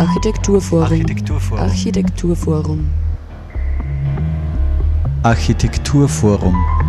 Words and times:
Architekturforum. 0.00 0.82
Architekturforum. 0.84 1.60
Architekturforum. 1.62 2.90
Architekturforum. 5.22 6.79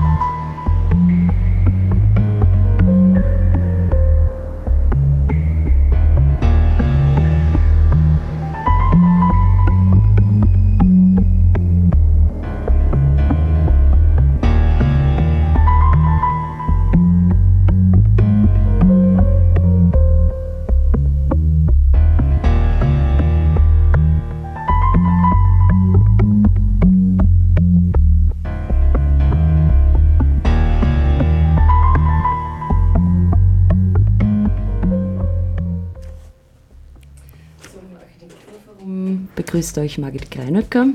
Begrüßt 39.62 39.78
euch 39.78 40.00
Margit 40.00 40.32
Greinöcker. 40.32 40.88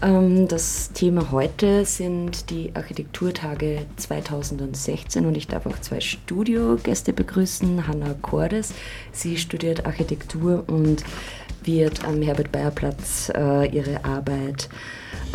Ähm, 0.00 0.46
das 0.46 0.92
Thema 0.92 1.32
heute 1.32 1.84
sind 1.84 2.50
die 2.50 2.70
Architekturtage 2.72 3.84
2016 3.96 5.26
und 5.26 5.36
ich 5.36 5.48
darf 5.48 5.66
auch 5.66 5.80
zwei 5.80 5.98
Studiogäste 5.98 7.12
begrüßen. 7.12 7.88
Hanna 7.88 8.14
Cordes, 8.22 8.74
sie 9.10 9.36
studiert 9.36 9.86
Architektur 9.86 10.62
und 10.68 11.02
wird 11.64 12.04
am 12.04 12.22
Herbert-Bayer-Platz 12.22 13.32
äh, 13.34 13.74
ihre 13.74 14.04
Arbeit 14.04 14.68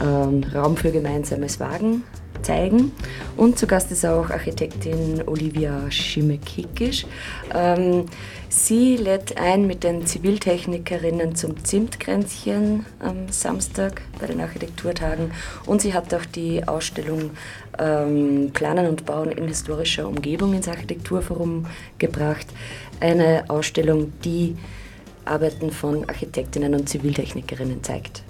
ähm, 0.02 0.46
Raum 0.56 0.78
für 0.78 0.94
gemeinsames 0.94 1.60
Wagen 1.60 2.04
zeigen. 2.42 2.92
Und 3.38 3.58
zu 3.58 3.68
Gast 3.68 3.92
ist 3.92 4.06
auch 4.06 4.30
Architektin 4.30 5.24
Olivia 5.26 5.90
Schimek-Hickisch. 5.90 7.06
Ähm, 7.54 8.06
sie 8.50 8.98
lädt 8.98 9.38
ein 9.38 9.68
mit 9.68 9.84
den 9.84 10.06
Ziviltechnikerinnen 10.06 11.36
zum 11.36 11.64
Zimtkränzchen 11.64 12.86
am 13.00 13.30
Samstag 13.30 14.02
bei 14.20 14.28
den 14.28 14.42
Architekturtagen. 14.42 15.32
Und 15.66 15.82
sie 15.82 15.94
hat 15.94 16.14
auch 16.14 16.26
die 16.26 16.68
Ausstellung 16.68 17.32
ähm, 17.80 18.52
Planen 18.54 18.88
und 18.88 19.06
Bauen 19.06 19.32
in 19.32 19.48
historischer 19.48 20.08
Umgebung 20.08 20.54
ins 20.54 20.68
Architekturforum 20.68 21.66
gebracht. 21.98 22.48
Eine 23.00 23.46
Ausstellung, 23.50 24.14
die 24.24 24.56
Arbeiten 25.26 25.72
von 25.72 26.08
Architektinnen 26.10 26.74
und 26.74 26.90
Ziviltechnikerinnen 26.90 27.84
zeigt. 27.84 28.24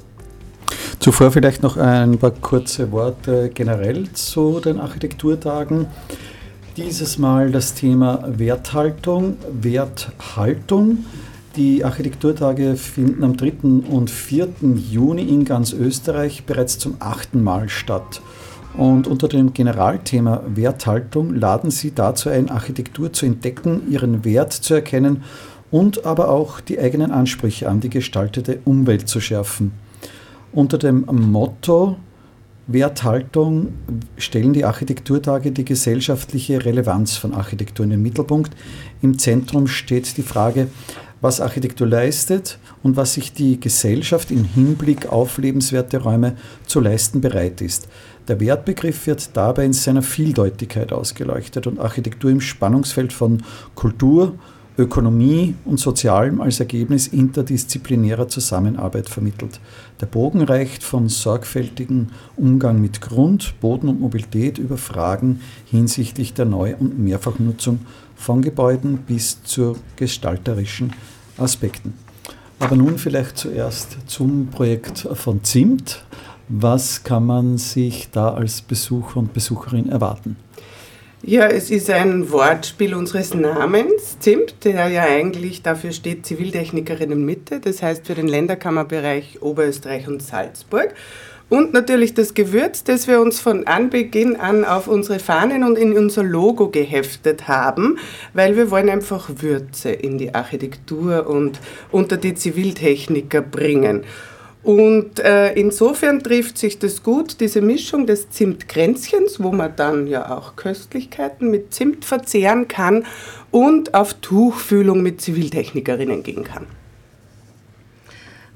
Zuvor 1.02 1.32
vielleicht 1.32 1.64
noch 1.64 1.78
ein 1.78 2.20
paar 2.20 2.30
kurze 2.30 2.92
Worte 2.92 3.50
generell 3.52 4.14
zu 4.14 4.60
den 4.60 4.80
Architekturtagen. 4.80 5.88
Dieses 6.78 7.18
Mal 7.18 7.52
das 7.52 7.74
Thema 7.74 8.24
Werthaltung, 8.28 9.38
Werthaltung. 9.52 11.06
Die 11.56 11.84
Architekturtage 11.84 12.76
finden 12.76 13.24
am 13.24 13.36
3. 13.36 13.54
und 13.90 14.12
4. 14.12 14.50
Juni 14.92 15.24
in 15.24 15.44
ganz 15.44 15.74
Österreich 15.74 16.44
bereits 16.46 16.78
zum 16.78 16.98
achten 17.00 17.42
Mal 17.44 17.68
statt. 17.68 18.22
Und 18.78 19.08
unter 19.08 19.28
dem 19.28 19.56
Generalthema 19.56 20.44
Werthaltung 20.54 21.34
laden 21.34 21.72
Sie 21.72 21.96
dazu 21.96 22.30
ein, 22.30 22.52
Architektur 22.52 23.12
zu 23.12 23.26
entdecken, 23.26 23.90
ihren 23.90 24.24
Wert 24.24 24.54
zu 24.54 24.76
erkennen 24.76 25.24
und 25.72 26.06
aber 26.06 26.30
auch 26.30 26.60
die 26.60 26.78
eigenen 26.78 27.10
Ansprüche 27.10 27.68
an 27.68 27.80
die 27.80 27.90
gestaltete 27.90 28.60
Umwelt 28.66 29.10
zu 29.10 29.20
schärfen. 29.20 29.72
Unter 30.54 30.78
dem 30.78 31.06
Motto 31.10 31.96
Werthaltung 32.68 33.70
stellen 34.18 34.54
die 34.54 34.66
Architekturtage 34.66 35.52
die 35.52 35.64
gesellschaftliche 35.64 36.66
Relevanz 36.66 37.16
von 37.16 37.34
Architektur 37.34 37.86
in 37.86 37.92
den 37.92 38.02
Mittelpunkt. 38.02 38.56
Im 39.02 39.18
Zentrum 39.18 39.68
steht 39.68 40.18
die 40.18 40.24
Frage, 40.24 40.68
was 41.22 41.40
Architektur 41.40 41.88
leistet 41.88 42.58
und 42.84 42.98
was 42.98 43.14
sich 43.14 43.32
die 43.32 43.60
Gesellschaft 43.60 44.32
im 44.32 44.44
Hinblick 44.44 45.08
auf 45.08 45.38
lebenswerte 45.38 46.00
Räume 46.00 46.36
zu 46.66 46.80
leisten 46.80 47.22
bereit 47.22 47.62
ist. 47.62 47.88
Der 48.28 48.40
Wertbegriff 48.40 49.08
wird 49.08 49.36
dabei 49.38 49.66
in 49.66 49.74
seiner 49.74 50.02
Vieldeutigkeit 50.02 50.92
ausgeleuchtet 50.92 51.68
und 51.68 51.80
Architektur 51.80 52.30
im 52.30 52.42
Spannungsfeld 52.42 53.14
von 53.14 53.44
Kultur, 53.76 54.34
Ökonomie 54.78 55.56
und 55.66 55.80
Sozialem 55.80 56.40
als 56.40 56.60
Ergebnis 56.60 57.08
interdisziplinärer 57.08 58.28
Zusammenarbeit 58.28 59.10
vermittelt. 59.10 59.60
Der 60.00 60.06
Bogen 60.06 60.42
reicht 60.42 60.84
vom 60.84 61.10
sorgfältigen 61.10 62.12
Umgang 62.38 62.80
mit 62.80 63.02
Grund, 63.02 63.54
Boden 63.60 63.90
und 63.90 64.00
Mobilität 64.00 64.58
über 64.58 64.78
Fragen 64.78 65.42
hinsichtlich 65.66 66.34
der 66.34 66.46
Neu- 66.46 66.76
und 66.80 66.98
Mehrfachnutzung 67.00 67.80
von 68.16 68.42
Gebäuden 68.42 69.00
bis 69.00 69.44
zu 69.44 69.76
gestalterischen 69.98 70.94
Aspekten. 71.38 71.94
Aber 72.60 72.76
nun 72.76 72.98
vielleicht 72.98 73.38
zuerst 73.38 73.98
zum 74.06 74.48
Projekt 74.48 75.00
von 75.14 75.44
ZIMT. 75.44 76.06
Was 76.48 77.04
kann 77.04 77.26
man 77.26 77.58
sich 77.58 78.10
da 78.12 78.34
als 78.34 78.62
Besucher 78.62 79.18
und 79.18 79.34
Besucherin 79.34 79.90
erwarten? 79.90 80.36
Ja, 81.24 81.46
es 81.46 81.70
ist 81.70 81.88
ein 81.92 82.32
Wortspiel 82.32 82.96
unseres 82.96 83.36
Namens, 83.36 84.18
ZIMT, 84.18 84.56
der 84.64 84.88
ja 84.88 85.04
eigentlich 85.04 85.62
dafür 85.62 85.92
steht 85.92 86.26
Ziviltechnikerin 86.26 87.24
Mitte, 87.24 87.60
das 87.60 87.84
heißt 87.84 88.08
für 88.08 88.16
den 88.16 88.28
Länderkammerbereich 88.28 89.40
Oberösterreich 89.40 90.08
und 90.08 90.24
Salzburg. 90.24 90.96
Und 91.48 91.74
natürlich 91.74 92.16
das 92.16 92.34
Gewürz, 92.34 92.84
das 92.84 93.08
wir 93.08 93.22
uns 93.22 93.40
von 93.40 93.68
Anbeginn 93.68 94.36
an 94.36 94.66
auf 94.66 94.88
unsere 94.88 95.20
Fahnen 95.20 95.64
und 95.64 95.78
in 95.78 95.96
unser 95.96 96.24
Logo 96.24 96.70
geheftet 96.70 97.48
haben, 97.48 98.00
weil 98.34 98.58
wir 98.58 98.72
wollen 98.72 98.90
einfach 98.90 99.30
Würze 99.42 99.92
in 99.92 100.18
die 100.18 100.34
Architektur 100.34 101.28
und 101.28 101.60
unter 101.92 102.18
die 102.18 102.34
Ziviltechniker 102.34 103.42
bringen. 103.42 104.06
Und 104.64 105.20
äh, 105.20 105.54
insofern 105.54 106.22
trifft 106.22 106.58
sich 106.58 106.78
das 106.78 107.02
gut, 107.02 107.40
diese 107.40 107.62
Mischung 107.62 108.06
des 108.06 108.30
Zimtkränzchens, 108.30 109.42
wo 109.42 109.52
man 109.52 109.76
dann 109.76 110.06
ja 110.06 110.38
auch 110.38 110.56
Köstlichkeiten 110.56 111.50
mit 111.50 111.74
Zimt 111.74 112.06
verzehren 112.06 112.68
kann 112.68 113.06
und 113.50 113.96
auf 113.96 114.14
Tuchfühlung 114.16 115.02
mit 115.02 115.20
Ziviltechnikerinnen 115.20 116.22
gehen 116.22 116.44
kann. 116.44 116.68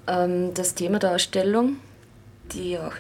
Ähm, 0.08 0.54
das 0.54 0.76
Thema 0.76 1.00
der 1.00 1.16
Ausstellung, 1.16 1.78
die 2.54 2.78
auch 2.78 2.94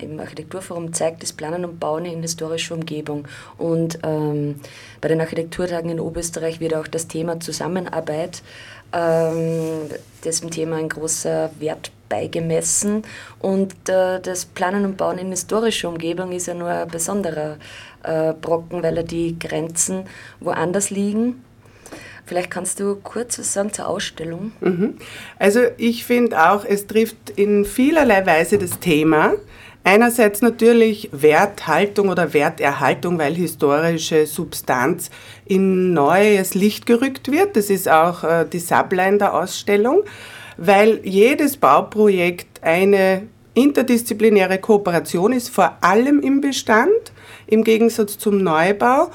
im 0.00 0.18
Architekturforum 0.18 0.94
zeigt, 0.94 1.22
ist 1.22 1.36
Planen 1.36 1.66
und 1.66 1.78
Bauen 1.78 2.06
in 2.06 2.22
historischer 2.22 2.74
Umgebung. 2.74 3.28
Und 3.58 3.98
ähm, 4.02 4.56
bei 5.02 5.08
den 5.08 5.20
Architekturtagen 5.20 5.90
in 5.90 6.00
Oberösterreich 6.00 6.60
wird 6.60 6.74
auch 6.74 6.86
das 6.86 7.06
Thema 7.08 7.38
Zusammenarbeit 7.40 8.42
ähm, 8.92 9.90
diesem 10.24 10.50
Thema 10.50 10.76
ein 10.76 10.88
großer 10.88 11.50
Wert 11.58 11.90
beigemessen. 12.08 13.02
Und 13.38 13.72
äh, 13.88 14.20
das 14.20 14.44
Planen 14.44 14.84
und 14.84 14.96
Bauen 14.96 15.18
in 15.18 15.30
historischer 15.30 15.88
Umgebung 15.88 16.32
ist 16.32 16.46
ja 16.46 16.54
nur 16.54 16.68
ein 16.68 16.88
besonderer 16.88 17.56
äh, 18.02 18.32
Brocken, 18.32 18.82
weil 18.82 18.96
ja 18.96 19.02
die 19.02 19.38
Grenzen 19.38 20.04
woanders 20.40 20.90
liegen. 20.90 21.44
Vielleicht 22.26 22.50
kannst 22.50 22.78
du 22.78 22.96
kurz 22.96 23.38
was 23.38 23.54
sagen 23.54 23.72
zur 23.72 23.88
Ausstellung. 23.88 24.52
Mhm. 24.60 24.98
Also 25.38 25.60
ich 25.78 26.04
finde 26.04 26.50
auch, 26.50 26.64
es 26.64 26.86
trifft 26.86 27.30
in 27.36 27.64
vielerlei 27.64 28.26
Weise 28.26 28.58
das 28.58 28.78
Thema. 28.80 29.32
Einerseits 29.90 30.42
natürlich 30.42 31.08
Werthaltung 31.12 32.10
oder 32.10 32.34
Werterhaltung, 32.34 33.18
weil 33.18 33.34
historische 33.34 34.26
Substanz 34.26 35.08
in 35.46 35.94
neues 35.94 36.54
Licht 36.54 36.84
gerückt 36.84 37.32
wird. 37.32 37.56
Das 37.56 37.70
ist 37.70 37.88
auch 37.88 38.22
äh, 38.22 38.44
die 38.44 38.58
Subline 38.58 39.16
der 39.16 39.32
Ausstellung 39.32 40.02
weil 40.58 41.00
jedes 41.04 41.56
Bauprojekt 41.56 42.62
eine 42.62 43.28
interdisziplinäre 43.54 44.58
Kooperation 44.58 45.32
ist, 45.32 45.48
vor 45.48 45.78
allem 45.80 46.20
im 46.20 46.40
Bestand, 46.40 46.90
im 47.46 47.64
Gegensatz 47.64 48.18
zum 48.18 48.42
Neubau. 48.42 49.10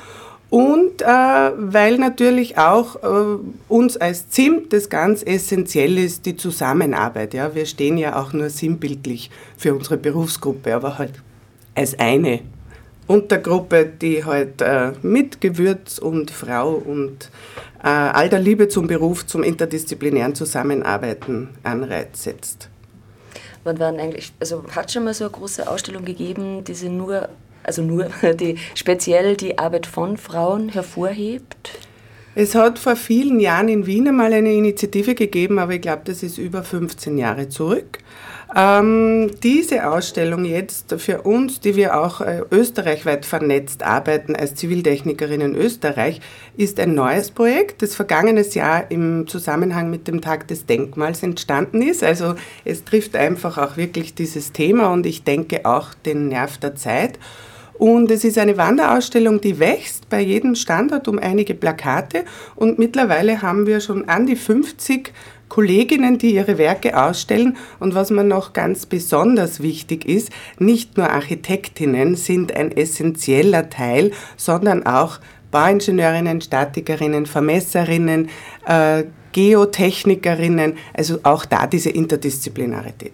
Und 0.53 1.01
äh, 1.01 1.05
weil 1.07 1.97
natürlich 1.97 2.59
auch 2.59 3.01
äh, 3.01 3.39
uns 3.69 3.97
als 3.97 4.29
ZIMT 4.29 4.71
das 4.71 4.87
ganz 4.87 5.23
essentiell 5.23 5.97
ist, 5.97 6.27
die 6.27 6.37
Zusammenarbeit. 6.37 7.33
Ja? 7.33 7.55
Wir 7.55 7.65
stehen 7.65 7.97
ja 7.97 8.21
auch 8.21 8.33
nur 8.33 8.51
sinnbildlich 8.51 9.31
für 9.57 9.73
unsere 9.73 9.97
Berufsgruppe, 9.97 10.75
aber 10.75 10.99
halt 10.99 11.13
als 11.73 11.97
eine 11.97 12.41
Untergruppe, 13.07 13.87
die 13.99 14.25
halt 14.25 14.61
äh, 14.61 14.91
mit 15.01 15.41
Gewürz 15.41 15.97
und 15.97 16.29
Frau 16.29 16.73
und 16.73 17.31
äh, 17.83 17.87
all 17.87 18.29
der 18.29 18.37
Liebe 18.37 18.67
zum 18.67 18.85
Beruf, 18.85 19.25
zum 19.25 19.41
interdisziplinären 19.41 20.35
Zusammenarbeiten 20.35 21.49
Anreiz 21.63 22.25
setzt. 22.25 22.69
Wann 23.63 23.79
waren 23.79 23.99
eigentlich, 23.99 24.31
also 24.39 24.63
hat 24.75 24.91
schon 24.91 25.05
mal 25.05 25.15
so 25.15 25.23
eine 25.23 25.31
große 25.31 25.67
Ausstellung 25.67 26.05
gegeben, 26.05 26.63
die 26.63 26.75
sie 26.75 26.89
nur, 26.89 27.29
also 27.63 27.81
nur, 27.81 28.09
die 28.39 28.57
speziell 28.75 29.35
die 29.35 29.57
Arbeit 29.57 29.87
von 29.87 30.17
Frauen 30.17 30.69
hervorhebt? 30.69 31.79
Es 32.35 32.55
hat 32.55 32.79
vor 32.79 32.95
vielen 32.95 33.39
Jahren 33.39 33.69
in 33.69 33.85
Wien 33.85 34.07
einmal 34.07 34.33
eine 34.33 34.51
Initiative 34.51 35.13
gegeben, 35.13 35.59
aber 35.59 35.73
ich 35.73 35.81
glaube, 35.81 36.01
das 36.05 36.23
ist 36.23 36.39
über 36.39 36.63
15 36.63 37.17
Jahre 37.19 37.47
zurück. 37.47 37.99
Ähm, 38.55 39.31
diese 39.41 39.89
Ausstellung 39.89 40.45
jetzt 40.45 40.93
für 40.99 41.21
uns, 41.21 41.59
die 41.59 41.75
wir 41.75 41.99
auch 41.99 42.21
äh, 42.21 42.41
österreichweit 42.51 43.25
vernetzt 43.25 43.81
arbeiten 43.81 44.35
als 44.35 44.53
Ziviltechnikerinnen 44.55 45.55
in 45.55 45.59
Österreich, 45.59 46.21
ist 46.55 46.79
ein 46.79 46.93
neues 46.93 47.31
Projekt, 47.31 47.81
das 47.81 47.95
vergangenes 47.95 48.53
Jahr 48.53 48.91
im 48.91 49.27
Zusammenhang 49.27 49.89
mit 49.89 50.07
dem 50.07 50.21
Tag 50.21 50.47
des 50.47 50.67
Denkmals 50.67 51.23
entstanden 51.23 51.81
ist. 51.81 52.03
Also 52.03 52.35
es 52.63 52.83
trifft 52.83 53.15
einfach 53.15 53.57
auch 53.57 53.75
wirklich 53.75 54.13
dieses 54.13 54.51
Thema 54.51 54.91
und 54.91 55.07
ich 55.07 55.23
denke 55.23 55.65
auch 55.65 55.95
den 56.05 56.27
Nerv 56.27 56.59
der 56.59 56.75
Zeit. 56.75 57.17
Und 57.73 58.11
es 58.11 58.23
ist 58.23 58.37
eine 58.37 58.57
Wanderausstellung, 58.57 59.41
die 59.41 59.59
wächst 59.59 60.09
bei 60.09 60.21
jedem 60.21 60.55
Standort 60.55 61.07
um 61.07 61.19
einige 61.19 61.53
Plakate. 61.53 62.23
Und 62.55 62.79
mittlerweile 62.79 63.41
haben 63.41 63.65
wir 63.65 63.79
schon 63.79 64.07
an 64.07 64.25
die 64.25 64.35
50 64.35 65.11
Kolleginnen, 65.49 66.17
die 66.17 66.35
ihre 66.35 66.57
Werke 66.57 66.99
ausstellen. 66.99 67.57
Und 67.79 67.95
was 67.95 68.09
mir 68.09 68.23
noch 68.23 68.53
ganz 68.53 68.85
besonders 68.85 69.61
wichtig 69.61 70.05
ist, 70.05 70.29
nicht 70.59 70.97
nur 70.97 71.09
Architektinnen 71.09 72.15
sind 72.15 72.55
ein 72.55 72.71
essentieller 72.71 73.69
Teil, 73.69 74.11
sondern 74.37 74.85
auch 74.85 75.19
Bauingenieurinnen, 75.51 76.41
Statikerinnen, 76.41 77.27
Vermesserinnen, 77.27 78.29
äh, 78.65 79.03
Geotechnikerinnen, 79.33 80.73
also 80.93 81.19
auch 81.23 81.45
da 81.45 81.67
diese 81.67 81.89
Interdisziplinarität. 81.89 83.13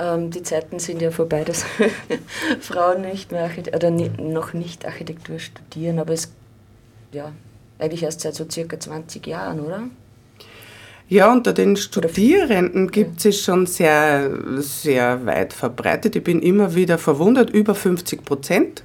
Ähm, 0.00 0.30
die 0.30 0.42
Zeiten 0.42 0.78
sind 0.78 1.02
ja 1.02 1.10
vorbei, 1.10 1.44
dass 1.44 1.64
Frauen 2.60 3.02
nicht 3.02 3.32
mehr 3.32 3.50
oder 3.74 3.90
noch 3.90 4.54
nicht 4.54 4.86
Architektur 4.86 5.38
studieren, 5.38 5.98
aber 5.98 6.14
es 6.14 6.32
ja 7.12 7.32
eigentlich 7.78 8.02
erst 8.02 8.22
seit 8.22 8.34
so 8.34 8.46
circa 8.50 8.80
20 8.80 9.26
Jahren, 9.26 9.60
oder? 9.60 9.82
Ja, 11.08 11.30
unter 11.32 11.52
den 11.52 11.76
Studierenden 11.76 12.90
gibt 12.90 13.24
es 13.24 13.42
schon 13.42 13.66
sehr, 13.66 14.30
sehr 14.58 15.26
weit 15.26 15.52
verbreitet. 15.52 16.14
Ich 16.14 16.22
bin 16.22 16.40
immer 16.40 16.74
wieder 16.74 16.98
verwundert, 16.98 17.50
über 17.50 17.74
50 17.74 18.24
Prozent. 18.24 18.84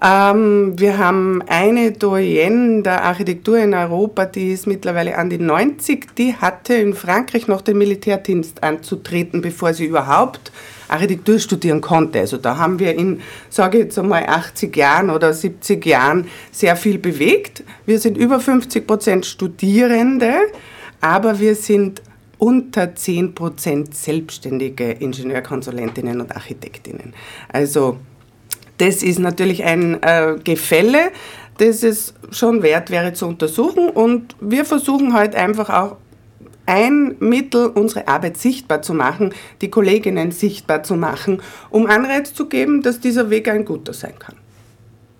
Ähm, 0.00 0.78
wir 0.78 0.98
haben 0.98 1.42
eine 1.48 1.90
Doyenne 1.92 2.82
der 2.82 3.04
Architektur 3.04 3.58
in 3.58 3.74
Europa, 3.74 4.26
die 4.26 4.52
ist 4.52 4.66
mittlerweile 4.66 5.16
an 5.16 5.28
die 5.28 5.38
90, 5.38 6.14
die 6.16 6.34
hatte 6.34 6.74
in 6.74 6.94
Frankreich 6.94 7.48
noch 7.48 7.62
den 7.62 7.78
Militärdienst 7.78 8.62
anzutreten, 8.62 9.40
bevor 9.40 9.74
sie 9.74 9.86
überhaupt 9.86 10.52
Architektur 10.86 11.38
studieren 11.38 11.80
konnte. 11.80 12.20
Also 12.20 12.36
da 12.36 12.56
haben 12.56 12.78
wir 12.78 12.94
in, 12.94 13.20
sage 13.50 13.78
ich 13.78 13.84
jetzt 13.84 13.98
einmal, 13.98 14.24
80 14.26 14.76
Jahren 14.76 15.10
oder 15.10 15.32
70 15.32 15.84
Jahren 15.84 16.28
sehr 16.52 16.76
viel 16.76 16.98
bewegt. 16.98 17.64
Wir 17.84 17.98
sind 17.98 18.16
über 18.16 18.38
50 18.38 18.86
Prozent 18.86 19.26
Studierende, 19.26 20.34
aber 21.00 21.40
wir 21.40 21.56
sind 21.56 22.02
unter 22.38 22.94
10 22.94 23.34
Prozent 23.34 23.94
selbstständige 23.96 24.92
Ingenieurkonsulentinnen 24.92 26.20
und 26.20 26.34
Architektinnen. 26.34 27.12
Also 27.48 27.98
das 28.78 29.02
ist 29.02 29.18
natürlich 29.18 29.64
ein 29.64 30.02
äh, 30.02 30.36
Gefälle, 30.42 31.10
das 31.58 31.82
es 31.82 32.14
schon 32.30 32.62
wert 32.62 32.90
wäre 32.90 33.12
zu 33.12 33.26
untersuchen. 33.26 33.88
Und 33.90 34.36
wir 34.40 34.64
versuchen 34.64 35.12
halt 35.12 35.34
einfach 35.34 35.68
auch 35.70 35.96
ein 36.66 37.16
Mittel, 37.18 37.66
unsere 37.66 38.08
Arbeit 38.08 38.36
sichtbar 38.36 38.82
zu 38.82 38.94
machen, 38.94 39.32
die 39.62 39.70
Kolleginnen 39.70 40.32
sichtbar 40.32 40.82
zu 40.82 40.96
machen, 40.96 41.40
um 41.70 41.86
Anreiz 41.86 42.34
zu 42.34 42.46
geben, 42.46 42.82
dass 42.82 43.00
dieser 43.00 43.30
Weg 43.30 43.48
ein 43.48 43.64
guter 43.64 43.94
sein 43.94 44.18
kann. 44.18 44.36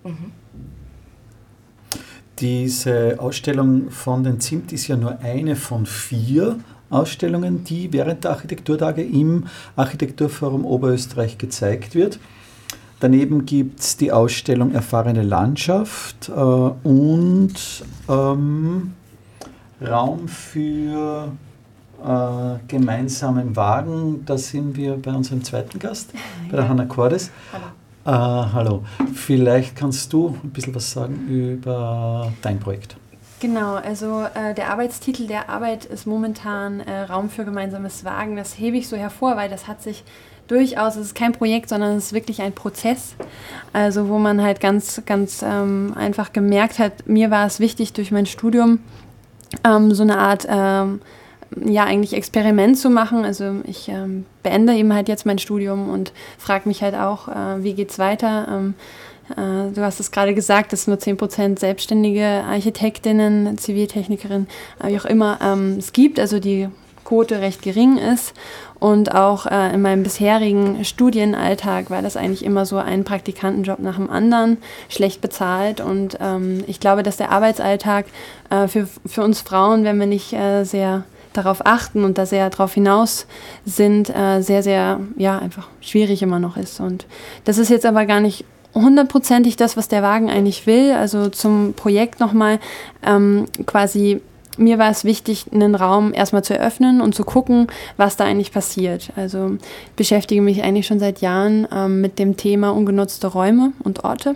Mhm. 0.03 0.31
Diese 2.39 3.17
Ausstellung 3.19 3.89
von 3.91 4.23
den 4.23 4.39
ZIMT 4.39 4.71
ist 4.71 4.87
ja 4.87 4.95
nur 4.95 5.19
eine 5.19 5.57
von 5.57 5.85
vier 5.85 6.57
Ausstellungen, 6.89 7.63
die 7.63 7.91
während 7.91 8.23
der 8.23 8.31
Architekturtage 8.31 9.03
im 9.03 9.47
Architekturforum 9.75 10.65
Oberösterreich 10.65 11.37
gezeigt 11.37 11.95
wird. 11.95 12.19
Daneben 12.99 13.45
gibt 13.45 13.79
es 13.79 13.95
die 13.95 14.11
Ausstellung 14.11 14.73
Erfahrene 14.73 15.23
Landschaft 15.23 16.27
äh, 16.27 16.31
und 16.33 17.53
ähm, 18.09 18.93
Raum 19.81 20.27
für 20.27 21.31
äh, 22.03 22.67
gemeinsamen 22.67 23.55
Wagen. 23.55 24.25
Da 24.25 24.37
sind 24.37 24.75
wir 24.75 24.97
bei 24.97 25.11
unserem 25.11 25.45
zweiten 25.45 25.79
Gast, 25.79 26.11
bei 26.51 26.57
der 26.57 26.67
Hanna 26.67 26.85
Cordes. 26.85 27.31
Hallo. 27.53 27.65
Äh, 28.05 28.51
hallo. 28.53 28.83
Vielleicht 29.13 29.77
kannst 29.77 30.11
du 30.11 30.35
ein 30.43 30.49
bisschen 30.49 30.75
was 30.75 30.91
sagen 30.91 31.27
über 31.29 32.33
dein 32.41 32.59
Projekt. 32.59 32.97
Genau, 33.39 33.75
also 33.75 34.25
äh, 34.33 34.53
der 34.53 34.69
Arbeitstitel 34.69 35.25
der 35.25 35.47
Arbeit 35.47 35.85
ist 35.85 36.05
momentan 36.05 36.81
äh, 36.81 37.03
Raum 37.03 37.29
für 37.29 37.45
gemeinsames 37.45 38.03
Wagen. 38.03 38.35
Das 38.35 38.59
hebe 38.59 38.75
ich 38.75 38.89
so 38.89 38.97
hervor, 38.97 39.37
weil 39.37 39.49
das 39.49 39.69
hat 39.69 39.81
sich 39.81 40.03
durchaus, 40.49 40.95
es 40.95 41.07
ist 41.07 41.15
kein 41.15 41.31
Projekt, 41.31 41.69
sondern 41.69 41.95
es 41.95 42.07
ist 42.07 42.13
wirklich 42.13 42.41
ein 42.41 42.53
Prozess. 42.53 43.15
Also 43.71 44.09
wo 44.09 44.17
man 44.17 44.41
halt 44.41 44.59
ganz, 44.59 45.01
ganz 45.05 45.41
ähm, 45.41 45.93
einfach 45.95 46.33
gemerkt 46.33 46.79
hat, 46.79 47.07
mir 47.07 47.31
war 47.31 47.45
es 47.45 47.59
wichtig 47.59 47.93
durch 47.93 48.11
mein 48.11 48.25
Studium 48.25 48.79
ähm, 49.63 49.93
so 49.93 50.03
eine 50.03 50.17
Art, 50.17 50.47
ähm, 50.49 51.01
ja 51.55 51.85
eigentlich 51.85 52.13
Experiment 52.13 52.77
zu 52.77 52.89
machen. 52.89 53.25
Also 53.25 53.55
ich 53.65 53.89
ähm, 53.89 54.25
beende 54.43 54.73
eben 54.73 54.93
halt 54.93 55.07
jetzt 55.07 55.25
mein 55.25 55.39
Studium 55.39 55.89
und 55.89 56.11
frage 56.37 56.67
mich 56.67 56.81
halt 56.81 56.95
auch, 56.95 57.27
äh, 57.27 57.63
wie 57.63 57.81
es 57.81 57.99
weiter. 57.99 58.47
Ähm, 58.49 58.73
äh, 59.31 59.71
du 59.73 59.81
hast 59.81 59.99
es 59.99 60.11
gerade 60.11 60.33
gesagt, 60.33 60.73
dass 60.73 60.87
nur 60.87 60.97
10% 60.97 61.59
selbstständige 61.59 62.25
Architektinnen, 62.25 63.57
Ziviltechnikerinnen, 63.57 64.47
wie 64.83 64.99
auch 64.99 65.05
immer 65.05 65.39
ähm, 65.41 65.75
es 65.77 65.93
gibt, 65.93 66.19
also 66.19 66.39
die 66.39 66.69
Quote 67.09 67.41
recht 67.41 67.63
gering 67.63 67.97
ist. 67.97 68.33
Und 68.79 69.13
auch 69.15 69.47
äh, 69.47 69.73
in 69.73 69.81
meinem 69.81 70.03
bisherigen 70.03 70.85
Studienalltag 70.85 71.89
war 71.89 72.01
das 72.01 72.15
eigentlich 72.15 72.45
immer 72.45 72.65
so 72.65 72.77
ein 72.77 73.03
Praktikantenjob 73.03 73.79
nach 73.79 73.95
dem 73.95 74.09
anderen, 74.09 74.57
schlecht 74.87 75.19
bezahlt. 75.19 75.81
Und 75.81 76.17
ähm, 76.21 76.63
ich 76.67 76.79
glaube, 76.79 77.01
dass 77.01 77.17
der 77.17 77.31
Arbeitsalltag 77.31 78.05
äh, 78.51 78.67
für, 78.67 78.87
für 79.05 79.23
uns 79.23 79.41
Frauen, 79.41 79.83
wenn 79.83 79.99
wir 79.99 80.05
nicht 80.05 80.33
äh, 80.33 80.63
sehr 80.63 81.03
darauf 81.33 81.65
achten 81.65 82.03
und 82.03 82.17
da 82.17 82.25
sehr 82.25 82.49
darauf 82.49 82.73
hinaus 82.73 83.25
sind, 83.65 84.09
äh, 84.15 84.41
sehr, 84.41 84.61
sehr, 84.63 84.99
ja, 85.17 85.39
einfach 85.39 85.67
schwierig 85.81 86.21
immer 86.21 86.39
noch 86.39 86.57
ist. 86.57 86.79
Und 86.79 87.05
das 87.43 87.57
ist 87.57 87.69
jetzt 87.69 87.85
aber 87.85 88.05
gar 88.05 88.19
nicht 88.19 88.45
hundertprozentig 88.75 89.55
das, 89.55 89.77
was 89.77 89.87
der 89.87 90.03
Wagen 90.03 90.29
eigentlich 90.29 90.67
will. 90.67 90.91
Also 90.91 91.29
zum 91.29 91.73
Projekt 91.73 92.19
nochmal 92.19 92.59
ähm, 93.03 93.45
quasi 93.65 94.21
mir 94.59 94.77
war 94.77 94.91
es 94.91 95.03
wichtig, 95.03 95.47
einen 95.51 95.75
Raum 95.75 96.13
erstmal 96.13 96.43
zu 96.43 96.57
eröffnen 96.57 97.01
und 97.01 97.15
zu 97.15 97.23
gucken, 97.23 97.67
was 97.97 98.17
da 98.17 98.25
eigentlich 98.25 98.51
passiert. 98.51 99.11
Also 99.15 99.57
beschäftige 99.95 100.41
mich 100.41 100.63
eigentlich 100.63 100.87
schon 100.87 100.99
seit 100.99 101.21
Jahren 101.21 101.67
ähm, 101.73 102.01
mit 102.01 102.19
dem 102.19 102.37
Thema 102.37 102.69
ungenutzte 102.71 103.27
Räume 103.27 103.71
und 103.83 104.03
Orte 104.03 104.35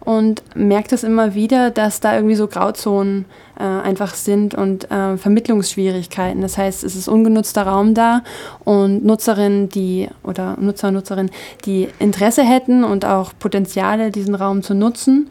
und 0.00 0.42
merke 0.54 0.88
das 0.88 1.04
immer 1.04 1.34
wieder, 1.34 1.70
dass 1.70 2.00
da 2.00 2.14
irgendwie 2.14 2.34
so 2.34 2.46
Grauzonen 2.46 3.24
äh, 3.58 3.62
einfach 3.62 4.14
sind 4.14 4.54
und 4.54 4.90
äh, 4.90 5.16
Vermittlungsschwierigkeiten. 5.16 6.42
Das 6.42 6.58
heißt, 6.58 6.84
es 6.84 6.96
ist 6.96 7.08
ungenutzter 7.08 7.62
Raum 7.62 7.94
da 7.94 8.22
und 8.64 9.04
Nutzerinnen, 9.04 9.68
die 9.68 10.08
oder 10.22 10.56
Nutzer 10.58 10.88
und 10.88 10.94
Nutzerinnen, 10.94 11.30
die 11.64 11.88
Interesse 11.98 12.42
hätten 12.42 12.84
und 12.84 13.04
auch 13.04 13.32
Potenziale, 13.38 14.10
diesen 14.10 14.34
Raum 14.34 14.62
zu 14.62 14.74
nutzen 14.74 15.30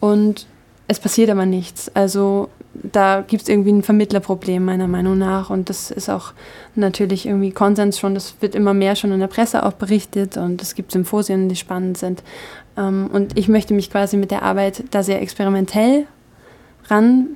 und 0.00 0.46
es 0.86 1.00
passiert 1.00 1.30
aber 1.30 1.46
nichts. 1.46 1.90
Also 1.94 2.48
da 2.82 3.24
gibt 3.26 3.44
es 3.44 3.48
irgendwie 3.48 3.72
ein 3.72 3.82
Vermittlerproblem 3.82 4.64
meiner 4.64 4.88
Meinung 4.88 5.18
nach 5.18 5.50
und 5.50 5.68
das 5.68 5.90
ist 5.90 6.08
auch 6.08 6.32
natürlich 6.74 7.26
irgendwie 7.26 7.50
Konsens 7.50 7.98
schon, 7.98 8.14
das 8.14 8.34
wird 8.40 8.54
immer 8.54 8.74
mehr 8.74 8.96
schon 8.96 9.12
in 9.12 9.20
der 9.20 9.26
Presse 9.28 9.64
auch 9.64 9.72
berichtet 9.72 10.36
und 10.36 10.60
es 10.62 10.74
gibt 10.74 10.92
Symposien, 10.92 11.48
die 11.48 11.56
spannend 11.56 11.98
sind. 11.98 12.22
Ähm, 12.76 13.08
und 13.12 13.38
ich 13.38 13.48
möchte 13.48 13.74
mich 13.74 13.90
quasi 13.90 14.16
mit 14.16 14.30
der 14.30 14.42
Arbeit 14.42 14.84
da 14.90 15.02
sehr 15.02 15.22
experimentell 15.22 16.06
ran 16.88 17.28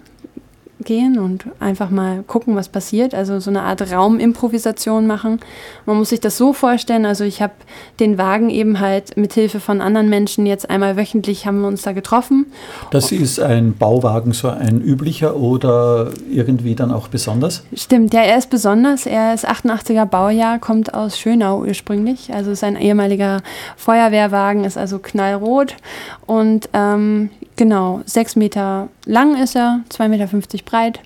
gehen 0.89 1.19
und 1.19 1.45
einfach 1.61 1.91
mal 1.91 2.25
gucken, 2.27 2.57
was 2.57 2.71
passiert. 2.71 3.15
Also 3.15 3.41
so 3.41 3.51
eine 3.51 3.63
Art 3.63 3.93
Raumimprovisation 3.93 5.07
machen. 5.07 5.39
Man 5.85 5.99
muss 5.99 6.09
sich 6.09 6.21
das 6.21 6.39
so 6.39 6.55
vorstellen, 6.55 7.05
also 7.05 7.25
ich 7.25 7.43
habe 7.43 7.53
den 8.01 8.17
Wagen 8.17 8.49
eben 8.49 8.81
halt 8.81 9.17
mit 9.19 9.35
Hilfe 9.35 9.61
von 9.61 9.83
anderen 9.83 10.09
Menschen 10.09 10.47
jetzt 10.47 10.71
einmal 10.71 10.97
wöchentlich 10.97 11.47
haben 11.47 11.61
wir 11.61 11.69
uns 11.69 11.83
da 11.83 11.93
getroffen. 11.93 12.47
Das 12.91 13.13
ist 13.13 13.39
ein 13.39 13.75
Bauwagen, 13.77 14.33
so 14.33 14.49
ein 14.49 14.81
üblicher 14.81 15.37
oder 15.37 16.11
irgendwie 16.31 16.75
dann 16.75 16.91
auch 16.91 17.09
besonders? 17.09 17.65
Stimmt, 17.75 18.15
ja, 18.15 18.23
er 18.23 18.39
ist 18.39 18.49
besonders. 18.49 19.05
Er 19.05 19.35
ist 19.35 19.47
88er 19.47 20.07
Baujahr, 20.07 20.59
kommt 20.59 20.95
aus 20.95 21.19
Schönau 21.19 21.61
ursprünglich. 21.61 22.33
Also 22.33 22.51
ist 22.51 22.65
ein 22.65 22.77
ehemaliger 22.77 23.43
Feuerwehrwagen, 23.77 24.65
ist 24.65 24.79
also 24.79 24.99
knallrot 24.99 25.77
und 26.25 26.71
ähm, 26.73 27.29
Genau, 27.59 28.03
sechs 28.07 28.37
Meter 28.37 28.89
lang 29.05 29.37
ist 29.43 29.57
er, 29.57 29.81
2,50 29.91 30.09
Meter 30.09 30.29
breit. 30.65 31.01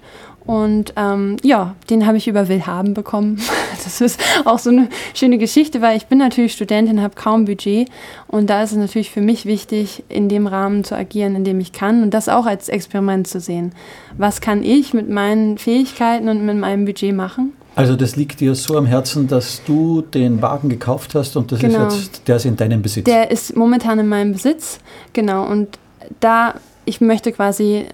Und 0.45 0.93
ähm, 0.97 1.39
ja, 1.43 1.75
den 1.89 2.07
habe 2.07 2.19
ich 2.19 2.29
über 2.29 2.49
Willhaben 2.49 2.95
bekommen. 2.95 3.41
Das 3.85 4.01
ist 4.01 4.21
auch 4.45 4.61
so 4.61 4.71
eine 4.71 4.89
schöne 5.13 5.39
Geschichte, 5.39 5.81
weil 5.81 5.97
ich 5.97 6.07
bin 6.07 6.19
natürlich 6.19 6.53
Studentin, 6.53 7.03
habe 7.03 7.17
kaum 7.17 7.47
Budget. 7.47 7.89
Und 8.29 8.49
da 8.49 8.63
ist 8.63 8.71
es 8.71 8.79
natürlich 8.79 9.11
für 9.11 9.21
mich 9.21 9.45
wichtig, 9.45 10.05
in 10.09 10.29
dem 10.29 10.47
Rahmen 10.47 10.85
zu 10.85 10.95
agieren, 10.95 11.35
in 11.35 11.43
dem 11.43 11.59
ich 11.59 11.73
kann. 11.73 12.05
Und 12.05 12.15
das 12.15 12.29
auch 12.29 12.47
als 12.47 12.69
Experiment 12.69 13.27
zu 13.27 13.41
sehen. 13.41 13.73
Was 14.17 14.41
kann 14.41 14.63
ich 14.63 14.95
mit 14.95 15.09
meinen 15.09 15.59
Fähigkeiten 15.59 16.29
und 16.29 16.47
mit 16.47 16.57
meinem 16.59 16.85
Budget 16.85 17.13
machen? 17.13 17.55
Also 17.75 17.97
das 17.97 18.15
liegt 18.15 18.39
dir 18.39 18.55
so 18.55 18.77
am 18.77 18.87
Herzen, 18.87 19.27
dass 19.27 19.65
du 19.65 20.03
den 20.03 20.43
Wagen 20.43 20.69
gekauft 20.69 21.15
hast 21.15 21.37
und 21.37 21.51
das 21.51 21.59
genau. 21.59 21.89
ist 21.89 21.97
jetzt, 21.97 22.29
der 22.29 22.37
ist 22.37 22.45
in 22.45 22.57
deinem 22.57 22.83
Besitz. 22.83 23.05
Der 23.05 23.31
ist 23.31 23.57
momentan 23.57 23.99
in 23.99 24.09
meinem 24.09 24.33
Besitz, 24.33 24.79
genau. 25.13 25.47
Und 25.47 25.79
da, 26.21 26.55
ich 26.85 27.01
möchte 27.01 27.33
quasi 27.33 27.87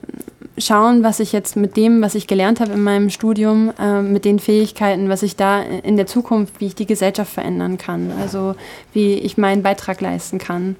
schauen, 0.60 1.02
was 1.02 1.20
ich 1.20 1.32
jetzt 1.32 1.56
mit 1.56 1.76
dem, 1.76 2.02
was 2.02 2.14
ich 2.14 2.26
gelernt 2.26 2.60
habe 2.60 2.72
in 2.72 2.82
meinem 2.82 3.10
Studium, 3.10 3.72
äh, 3.78 4.02
mit 4.02 4.24
den 4.24 4.38
Fähigkeiten, 4.38 5.08
was 5.08 5.22
ich 5.22 5.36
da 5.36 5.60
in 5.60 5.96
der 5.96 6.06
Zukunft, 6.06 6.60
wie 6.60 6.66
ich 6.66 6.74
die 6.74 6.86
Gesellschaft 6.86 7.32
verändern 7.32 7.78
kann, 7.78 8.12
also 8.20 8.54
wie 8.92 9.14
ich 9.14 9.38
meinen 9.38 9.62
Beitrag 9.62 10.00
leisten 10.00 10.38
kann. 10.38 10.76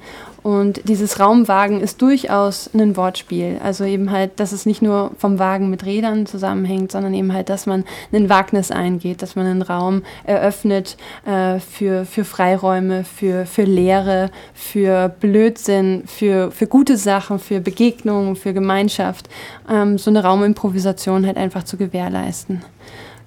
Und 0.49 0.89
dieses 0.89 1.21
Raumwagen 1.21 1.83
ist 1.83 2.01
durchaus 2.01 2.71
ein 2.73 2.97
Wortspiel. 2.97 3.61
Also 3.63 3.85
eben 3.85 4.11
halt, 4.11 4.41
dass 4.41 4.53
es 4.53 4.65
nicht 4.65 4.81
nur 4.81 5.11
vom 5.19 5.39
Wagen 5.39 5.69
mit 5.69 5.85
Rädern 5.85 6.25
zusammenhängt, 6.25 6.91
sondern 6.91 7.13
eben 7.13 7.35
halt, 7.35 7.51
dass 7.51 7.67
man 7.67 7.85
ein 8.15 8.31
Wagnis 8.31 8.71
eingeht, 8.71 9.21
dass 9.21 9.37
man 9.37 9.45
einen 9.45 9.61
Raum 9.61 10.05
eröffnet 10.25 10.97
äh, 11.27 11.59
für, 11.59 12.07
für 12.07 12.25
Freiräume, 12.25 13.05
für, 13.05 13.45
für 13.45 13.65
Lehre, 13.65 14.31
für 14.55 15.11
Blödsinn, 15.11 16.05
für, 16.07 16.51
für 16.51 16.67
gute 16.67 16.97
Sachen, 16.97 17.39
für 17.39 17.61
Begegnungen, 17.61 18.35
für 18.35 18.55
Gemeinschaft. 18.55 19.29
Ähm, 19.71 19.99
so 19.99 20.09
eine 20.09 20.23
Raumimprovisation 20.23 21.27
halt 21.27 21.37
einfach 21.37 21.65
zu 21.65 21.77
gewährleisten. 21.77 22.63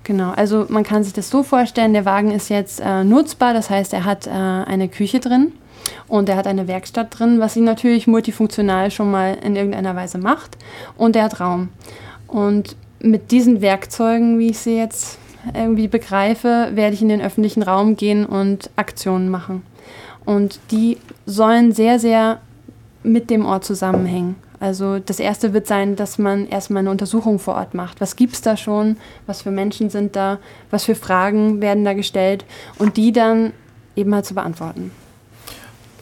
Genau, 0.06 0.32
also 0.32 0.66
man 0.70 0.82
kann 0.82 1.04
sich 1.04 1.13
das 1.13 1.30
so 1.30 1.44
vorstellen, 1.44 1.94
der 1.94 2.06
Wagen 2.06 2.32
ist 2.32 2.50
jetzt 2.50 2.80
äh, 2.80 3.04
nutzbar, 3.04 3.54
das 3.54 3.70
heißt, 3.70 3.94
er 3.94 4.06
hat 4.06 4.25
äh, 4.25 4.32
eine 4.32 4.90
Küche 4.90 5.20
drin 5.20 5.51
und 6.08 6.30
er 6.30 6.36
hat 6.36 6.48
eine 6.48 6.68
Werkstatt 6.68 7.18
drin, 7.18 7.40
was 7.40 7.56
ihn 7.56 7.64
natürlich 7.64 8.08
multifunktional 8.08 8.92
schon 8.92 9.12
mal 9.12 9.38
in 9.44 9.56
irgendeiner 9.56 9.96
Weise 9.96 10.18
macht. 10.18 10.58
Und 10.98 11.16
er 11.16 11.24
hat 11.24 11.40
Raum. 11.40 11.70
Und 12.28 12.76
mit 13.00 13.32
diesen 13.32 13.62
Werkzeugen, 13.62 14.40
wie 14.40 14.50
ich 14.50 14.60
sie 14.60 14.78
jetzt 14.78 15.18
irgendwie 15.54 15.88
begreife, 15.88 16.70
werde 16.74 16.94
ich 16.94 17.02
in 17.02 17.10
den 17.10 17.22
öffentlichen 17.22 17.64
Raum 17.64 17.96
gehen 17.96 18.26
und 18.26 18.70
Aktionen 18.76 19.30
machen. 19.30 19.64
Und 20.26 20.60
die 20.70 20.98
sollen 21.26 21.72
sehr, 21.72 22.00
sehr 22.00 22.40
mit 23.04 23.30
dem 23.30 23.46
Ort 23.46 23.66
zusammenhängen. 23.66 24.36
Also 24.60 25.00
das 25.00 25.20
erste 25.20 25.54
wird 25.54 25.66
sein, 25.66 25.96
dass 25.96 26.20
man 26.20 26.48
erstmal 26.48 26.82
eine 26.82 26.92
Untersuchung 26.92 27.40
vor 27.40 27.56
Ort 27.56 27.74
macht. 27.74 28.00
Was 28.00 28.16
gibt 28.16 28.34
es 28.34 28.42
da 28.42 28.56
schon? 28.56 28.98
Was 29.26 29.42
für 29.42 29.50
Menschen 29.50 29.90
sind 29.90 30.16
da? 30.16 30.38
Was 30.70 30.86
für 30.86 30.94
Fragen 30.94 31.62
werden 31.62 31.84
da 31.84 31.94
gestellt? 31.94 32.46
Und 32.78 32.96
die 32.96 33.12
dann 33.12 33.54
eben 33.96 34.12
mal 34.12 34.24
zu 34.24 34.36
beantworten. 34.36 34.92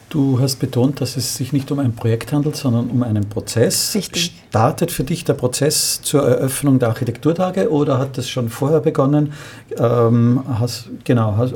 Du 0.10 0.39
hast 0.39 0.56
betont, 0.56 1.01
dass 1.01 1.18
es 1.18 1.36
sich 1.36 1.54
nicht 1.54 1.72
um 1.72 1.78
ein 1.78 1.94
Projekt 1.94 2.34
handelt, 2.34 2.56
sondern 2.56 2.89
um 2.89 3.04
einen 3.04 3.30
Prozess. 3.30 3.94
Richtig. 3.94 4.34
Startet 4.50 4.92
für 4.92 5.04
dich 5.04 5.24
der 5.24 5.36
Prozess 5.36 6.01
zur 6.01 6.28
Eröffnung 6.28 6.80
der 6.80 6.89
Architekturtage 6.89 7.72
oder 7.72 8.00
hat 8.00 8.18
das 8.18 8.28
schon 8.28 8.50
vorher 8.50 8.80
begonnen? 8.80 9.34
Ähm, 9.78 10.44
hast, 10.60 10.89
genau, 11.04 11.36
hast, 11.38 11.54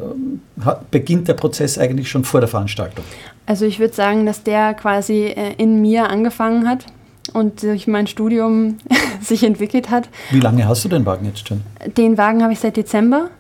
hat, 0.64 0.92
beginnt 0.92 1.28
der 1.28 1.34
Prozess 1.34 1.80
eigentlich 1.80 2.12
schon 2.12 2.24
vor 2.24 2.42
der 2.42 2.48
Veranstaltung? 2.48 3.04
Also 3.48 3.66
ich 3.66 3.80
würde 3.80 3.96
sagen, 3.96 4.28
dass 4.28 4.44
der 4.44 4.76
quasi 4.76 5.24
äh, 5.26 5.56
in 5.58 5.82
mir 5.82 6.10
angefangen 6.10 6.70
hat 6.70 6.86
und 7.34 7.64
durch 7.64 7.88
mein 7.88 8.06
Studium 8.06 8.78
sich 9.22 9.44
entwickelt 9.44 9.90
hat. 9.90 10.10
Wie 10.30 10.40
lange 10.40 10.68
hast 10.68 10.86
du 10.86 10.90
den 10.90 11.08
Wagen 11.08 11.26
jetzt 11.26 11.48
schon? 11.48 11.62
Den 11.98 12.20
Wagen 12.20 12.44
habe 12.44 12.54
ich 12.54 12.60
seit 12.60 12.78
Dezember. 12.78 13.32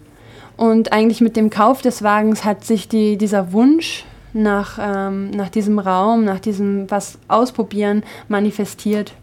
Und 0.57 0.91
eigentlich 0.91 1.21
mit 1.21 1.35
dem 1.35 1.51
Kauf 1.51 1.81
des 1.81 2.01
Wagens 2.01 2.45
hat 2.45 2.63
sich 2.63 2.87
die, 2.87 3.17
dieser 3.17 3.53
Wunsch 3.53 4.05
nach, 4.33 4.79
ähm, 4.81 5.29
nach 5.31 5.49
diesem 5.49 5.79
Raum, 5.79 6.25
nach 6.25 6.39
diesem 6.39 6.89
was 6.89 7.17
ausprobieren 7.27 8.03
manifestiert. 8.27 9.13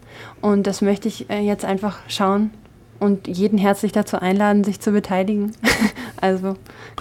Und 0.41 0.67
das 0.67 0.81
möchte 0.81 1.07
ich 1.07 1.29
äh, 1.29 1.39
jetzt 1.39 1.65
einfach 1.65 1.99
schauen 2.07 2.51
und 2.99 3.27
jeden 3.27 3.57
herzlich 3.57 3.91
dazu 3.91 4.17
einladen, 4.17 4.63
sich 4.63 4.79
zu 4.79 4.91
beteiligen. 4.91 5.53
also, 6.21 6.55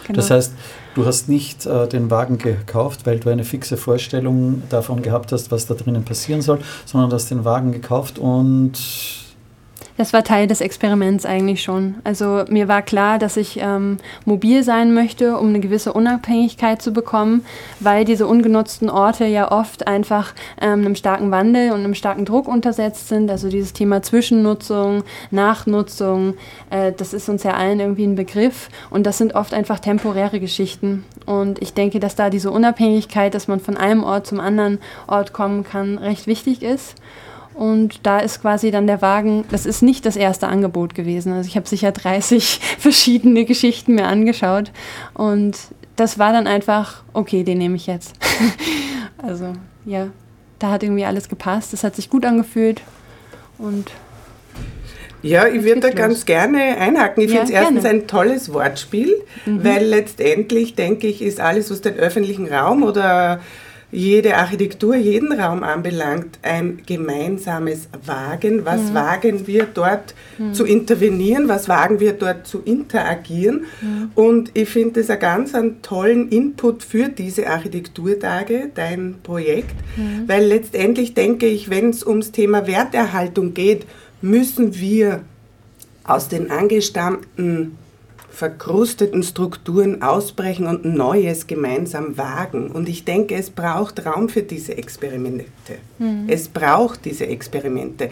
genau. 0.07 0.17
Das 0.17 0.31
heißt, 0.31 0.55
du 0.95 1.05
hast 1.05 1.29
nicht 1.29 1.67
äh, 1.67 1.87
den 1.89 2.11
Wagen 2.11 2.39
gekauft, 2.39 3.07
weil 3.07 3.21
du 3.21 3.29
eine 3.29 3.45
fixe 3.45 3.77
Vorstellung 3.77 4.63
davon 4.71 5.03
gehabt 5.03 5.31
hast, 5.33 5.51
was 5.51 5.67
da 5.67 5.75
drinnen 5.75 6.05
passieren 6.05 6.41
soll, 6.41 6.61
sondern 6.87 7.11
du 7.11 7.17
hast 7.17 7.31
den 7.31 7.45
Wagen 7.45 7.73
gekauft 7.73 8.19
und 8.19 8.73
das 10.01 10.15
war 10.15 10.25
Teil 10.25 10.47
des 10.47 10.63
Experiments 10.63 11.27
eigentlich 11.27 11.63
schon. 11.63 11.97
Also 12.05 12.45
mir 12.49 12.69
war 12.69 12.81
klar, 12.81 13.19
dass 13.19 13.37
ich 13.37 13.59
ähm, 13.61 13.99
mobil 14.25 14.63
sein 14.63 14.95
möchte, 14.95 15.37
um 15.37 15.49
eine 15.49 15.61
gewisse 15.61 15.93
Unabhängigkeit 15.93 16.81
zu 16.81 16.95
bekommen, 16.95 17.45
weil 17.81 18.07
diese 18.07 18.27
ungenutzten 18.27 18.89
Orte 18.89 19.27
ja 19.27 19.53
oft 19.53 19.87
einfach 19.87 20.33
ähm, 20.59 20.81
einem 20.81 20.95
starken 20.95 21.31
Wandel 21.31 21.73
und 21.73 21.81
einem 21.81 21.95
starken 21.95 22.25
Druck 22.25 22.49
untersetzt 22.49 23.09
sind. 23.09 23.31
Also 23.31 23.51
dieses 23.51 23.75
Thema 23.75 24.01
Zwischennutzung, 24.01 25.05
Nachnutzung, 25.31 26.33
äh, 26.71 26.93
das 26.97 27.13
ist 27.13 27.29
uns 27.29 27.43
ja 27.43 27.53
allen 27.53 27.79
irgendwie 27.79 28.05
ein 28.05 28.15
Begriff 28.15 28.71
und 28.89 29.05
das 29.05 29.19
sind 29.19 29.35
oft 29.35 29.53
einfach 29.53 29.81
temporäre 29.81 30.41
Geschichten. 30.41 31.05
Und 31.27 31.61
ich 31.61 31.75
denke, 31.75 32.01
dass 32.01 32.15
da 32.15 32.31
diese 32.31 32.51
Unabhängigkeit, 32.51 33.35
dass 33.35 33.49
man 33.49 33.61
von 33.61 33.77
einem 33.77 34.03
Ort 34.03 34.27
zum 34.27 34.41
anderen 34.41 34.79
Ort 35.07 35.35
kommen 35.35 35.63
kann, 35.63 35.99
recht 35.99 36.27
wichtig 36.27 36.63
ist. 36.63 36.95
Und 37.61 38.07
da 38.07 38.21
ist 38.21 38.41
quasi 38.41 38.71
dann 38.71 38.87
der 38.87 39.03
Wagen, 39.03 39.45
das 39.51 39.67
ist 39.67 39.83
nicht 39.83 40.07
das 40.07 40.17
erste 40.17 40.49
Angebot 40.49 40.95
gewesen. 40.95 41.35
Also 41.35 41.47
ich 41.47 41.57
habe 41.57 41.69
sicher 41.69 41.93
30 41.93 42.59
verschiedene 42.79 43.45
Geschichten 43.45 43.97
mir 43.97 44.07
angeschaut. 44.07 44.73
Und 45.13 45.59
das 45.95 46.19
war 46.19 46.33
dann 46.33 46.47
einfach, 46.47 47.03
okay, 47.13 47.45
den 47.45 47.59
nehme 47.59 47.77
ich 47.77 47.87
jetzt. 47.87 48.15
also 49.23 49.53
ja, 49.85 50.07
da 50.59 50.71
hat 50.71 50.83
irgendwie 50.83 51.05
alles 51.05 51.29
gepasst. 51.29 51.75
Es 51.75 51.85
hat 51.85 51.97
sich 51.97 52.09
gut 52.09 52.25
angefühlt. 52.25 52.81
Und 53.59 53.91
ja, 55.21 55.47
ich 55.47 55.63
würde 55.63 55.81
da 55.81 55.91
ganz 55.91 56.25
gerne 56.25 56.79
einhaken. 56.79 57.23
Ich 57.23 57.31
ja, 57.31 57.41
finde 57.41 57.53
es 57.53 57.61
erstens 57.61 57.85
ein 57.85 58.07
tolles 58.07 58.55
Wortspiel, 58.55 59.15
mhm. 59.45 59.63
weil 59.63 59.85
letztendlich, 59.85 60.77
denke 60.77 61.09
ich, 61.09 61.21
ist 61.21 61.41
alles, 61.41 61.71
was 61.71 61.83
den 61.83 61.97
öffentlichen 61.97 62.49
Raum 62.49 62.83
oder 62.83 63.41
jede 63.93 64.37
Architektur, 64.37 64.95
jeden 64.95 65.33
Raum 65.33 65.63
anbelangt, 65.63 66.39
ein 66.43 66.81
gemeinsames 66.87 67.89
Wagen. 68.05 68.65
Was 68.65 68.91
mhm. 68.91 68.95
wagen 68.95 69.47
wir 69.47 69.65
dort 69.65 70.15
mhm. 70.39 70.55
zu 70.55 70.65
intervenieren? 70.65 71.49
Was 71.49 71.69
wagen 71.69 71.99
wir 71.99 72.13
dort 72.13 72.47
zu 72.47 72.61
interagieren? 72.61 73.65
Mhm. 73.81 74.11
Und 74.15 74.51
ich 74.55 74.69
finde 74.69 75.01
das 75.01 75.11
einen 75.11 75.21
ganz 75.21 75.55
einen 75.55 75.83
tollen 75.83 76.29
Input 76.29 76.85
für 76.85 77.09
diese 77.09 77.49
Architekturtage, 77.49 78.71
dein 78.75 79.17
Projekt, 79.23 79.75
weil 80.27 80.47
letztendlich 80.47 81.15
denke 81.15 81.47
ich, 81.47 81.71
wenn 81.71 81.91
es 81.91 82.07
ums 82.07 82.33
Thema 82.33 82.67
Werterhaltung 82.67 83.55
geht, 83.55 83.87
müssen 84.23 84.79
wir 84.79 85.21
aus 86.05 86.29
den 86.29 86.51
angestammten 86.51 87.77
verkrusteten 88.31 89.23
Strukturen 89.23 90.03
ausbrechen 90.03 90.67
und 90.67 90.85
Neues 90.85 91.47
gemeinsam 91.47 92.17
wagen. 92.17 92.71
Und 92.71 92.89
ich 92.89 93.05
denke, 93.05 93.35
es 93.35 93.51
braucht 93.51 94.05
Raum 94.07 94.29
für 94.29 94.43
diese 94.43 94.77
Experimente. 94.77 95.79
Mhm. 95.99 96.25
Es 96.29 96.49
braucht 96.49 97.05
diese 97.05 97.27
Experimente. 97.27 98.11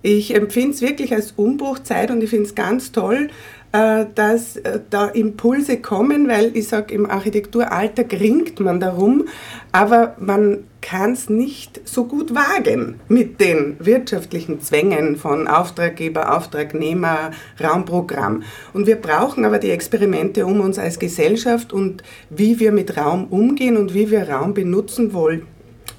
Ich 0.00 0.34
empfinde 0.34 0.74
es 0.74 0.80
wirklich 0.80 1.12
als 1.12 1.32
Umbruchzeit 1.32 2.10
und 2.10 2.22
ich 2.22 2.30
finde 2.30 2.46
es 2.46 2.54
ganz 2.54 2.92
toll, 2.92 3.30
dass 3.72 4.56
äh, 4.56 4.80
da 4.88 5.08
Impulse 5.08 5.78
kommen, 5.78 6.28
weil 6.28 6.56
ich 6.56 6.68
sage, 6.68 6.94
im 6.94 7.08
Architekturalltag 7.08 8.12
ringt 8.12 8.60
man 8.60 8.80
darum, 8.80 9.26
aber 9.72 10.16
man 10.18 10.64
kann 10.80 11.12
es 11.12 11.28
nicht 11.28 11.80
so 11.84 12.04
gut 12.04 12.34
wagen 12.34 13.00
mit 13.08 13.40
den 13.40 13.76
wirtschaftlichen 13.78 14.60
Zwängen 14.60 15.16
von 15.16 15.46
Auftraggeber, 15.48 16.34
Auftragnehmer, 16.36 17.32
Raumprogramm. 17.62 18.42
Und 18.72 18.86
wir 18.86 18.96
brauchen 18.96 19.44
aber 19.44 19.58
die 19.58 19.70
Experimente 19.70 20.46
um 20.46 20.60
uns 20.60 20.78
als 20.78 20.98
Gesellschaft 20.98 21.72
und 21.72 22.02
wie 22.30 22.60
wir 22.60 22.72
mit 22.72 22.96
Raum 22.96 23.26
umgehen 23.26 23.76
und 23.76 23.92
wie 23.92 24.10
wir 24.10 24.30
Raum 24.30 24.54
benutzen 24.54 25.12
wollen, 25.12 25.46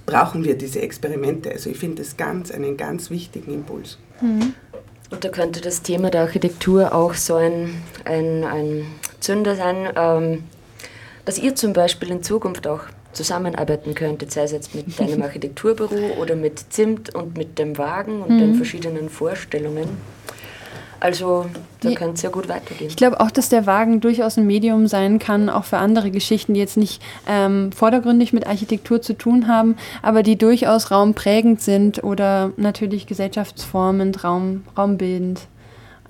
brauchen 0.08 0.44
wir 0.44 0.58
diese 0.58 0.82
Experimente. 0.82 1.52
Also 1.52 1.70
ich 1.70 1.78
finde 1.78 2.02
das 2.02 2.18
ganz 2.18 2.50
einen 2.50 2.78
ganz 2.78 3.12
wichtigen 3.12 3.54
Impuls. 3.54 4.00
Mhm. 4.22 4.54
Und 5.12 5.24
da 5.24 5.30
könnte 5.30 5.62
das 5.62 5.82
Thema 5.82 6.10
der 6.10 6.22
Architektur 6.22 6.94
auch 6.94 7.16
so 7.16 7.36
ein, 7.36 7.82
ein, 8.06 8.44
ein 8.44 8.86
Zünder 9.20 9.56
sein, 9.56 9.90
ähm, 9.96 10.44
dass 11.26 11.40
ihr 11.40 11.56
zum 11.56 11.74
Beispiel 11.74 12.12
in 12.12 12.24
Zukunft 12.24 12.68
auch 12.68 12.82
zusammenarbeiten 13.14 13.96
könntet, 13.96 14.32
sei 14.32 14.44
es 14.44 14.52
jetzt 14.52 14.76
mit 14.76 15.00
deinem 15.00 15.22
Architekturbüro 15.24 16.20
oder 16.20 16.36
mit 16.36 16.60
Zimt 16.72 17.14
und 17.16 17.38
mit 17.38 17.58
dem 17.58 17.78
Wagen 17.78 18.22
und 18.22 18.36
mhm. 18.36 18.40
den 18.40 18.56
verschiedenen 18.56 19.10
Vorstellungen. 19.10 19.88
Also 21.00 21.46
da 21.82 21.92
könnte 21.92 22.16
es 22.16 22.22
ja 22.22 22.30
gut 22.30 22.50
weitergehen. 22.50 22.90
Ich 22.90 22.96
glaube 22.96 23.20
auch, 23.20 23.32
dass 23.32 23.50
der 23.50 23.66
Wagen 23.66 24.02
durchaus 24.02 24.38
ein 24.38 24.46
Medium 24.46 24.88
sein 24.88 25.20
kann, 25.20 25.50
auch 25.50 25.64
für 25.64 25.78
andere 25.78 26.12
Geschichten, 26.12 26.54
die 26.54 26.60
jetzt 26.60 26.78
nicht 26.78 27.02
ähm, 27.28 27.72
vordergründig 27.72 28.34
mit 28.34 28.48
Architektur 28.48 29.02
zu 29.02 29.18
tun 29.18 29.48
haben, 29.48 29.78
aber 30.02 30.24
die 30.24 30.38
durchaus 30.38 30.92
raumprägend 30.92 31.62
sind 31.62 32.04
oder 32.04 32.52
natürlich 32.58 33.08
gesellschaftsformend, 33.08 34.24
Raum, 34.24 34.64
raumbildend. 34.78 35.42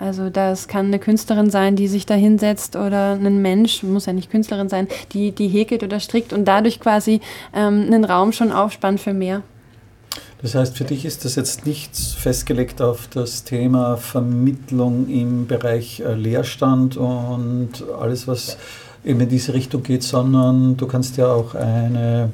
Also 0.00 0.30
das 0.30 0.66
kann 0.66 0.86
eine 0.86 0.98
Künstlerin 0.98 1.50
sein, 1.50 1.76
die 1.76 1.86
sich 1.86 2.06
da 2.06 2.14
hinsetzt 2.14 2.74
oder 2.74 3.12
ein 3.12 3.42
Mensch, 3.42 3.82
muss 3.82 4.06
ja 4.06 4.14
nicht 4.14 4.30
Künstlerin 4.30 4.70
sein, 4.70 4.88
die, 5.12 5.30
die 5.30 5.48
häkelt 5.48 5.82
oder 5.82 6.00
strickt 6.00 6.32
und 6.32 6.46
dadurch 6.46 6.80
quasi 6.80 7.20
ähm, 7.54 7.84
einen 7.86 8.06
Raum 8.06 8.32
schon 8.32 8.50
aufspannt 8.50 8.98
für 8.98 9.12
mehr. 9.12 9.42
Das 10.42 10.54
heißt, 10.54 10.76
für 10.76 10.84
dich 10.84 11.04
ist 11.04 11.24
das 11.24 11.34
jetzt 11.36 11.66
nicht 11.66 11.94
festgelegt 11.96 12.80
auf 12.80 13.08
das 13.08 13.44
Thema 13.44 13.96
Vermittlung 13.96 15.08
im 15.08 15.46
Bereich 15.46 16.00
äh, 16.00 16.14
Leerstand 16.14 16.96
und 16.96 17.84
alles, 18.00 18.26
was 18.26 18.56
eben 19.04 19.20
in 19.20 19.28
diese 19.28 19.52
Richtung 19.52 19.82
geht, 19.82 20.02
sondern 20.02 20.76
du 20.76 20.86
kannst 20.86 21.16
ja 21.16 21.28
auch 21.32 21.54
eine 21.54 22.30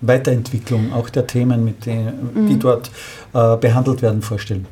Weiterentwicklung 0.00 0.92
auch 0.92 1.08
der 1.08 1.26
Themen, 1.26 1.64
mit 1.64 1.86
denen, 1.86 2.30
die 2.48 2.54
mhm. 2.54 2.60
dort 2.60 2.90
äh, 3.32 3.56
behandelt 3.56 4.02
werden, 4.02 4.22
vorstellen. 4.22 4.66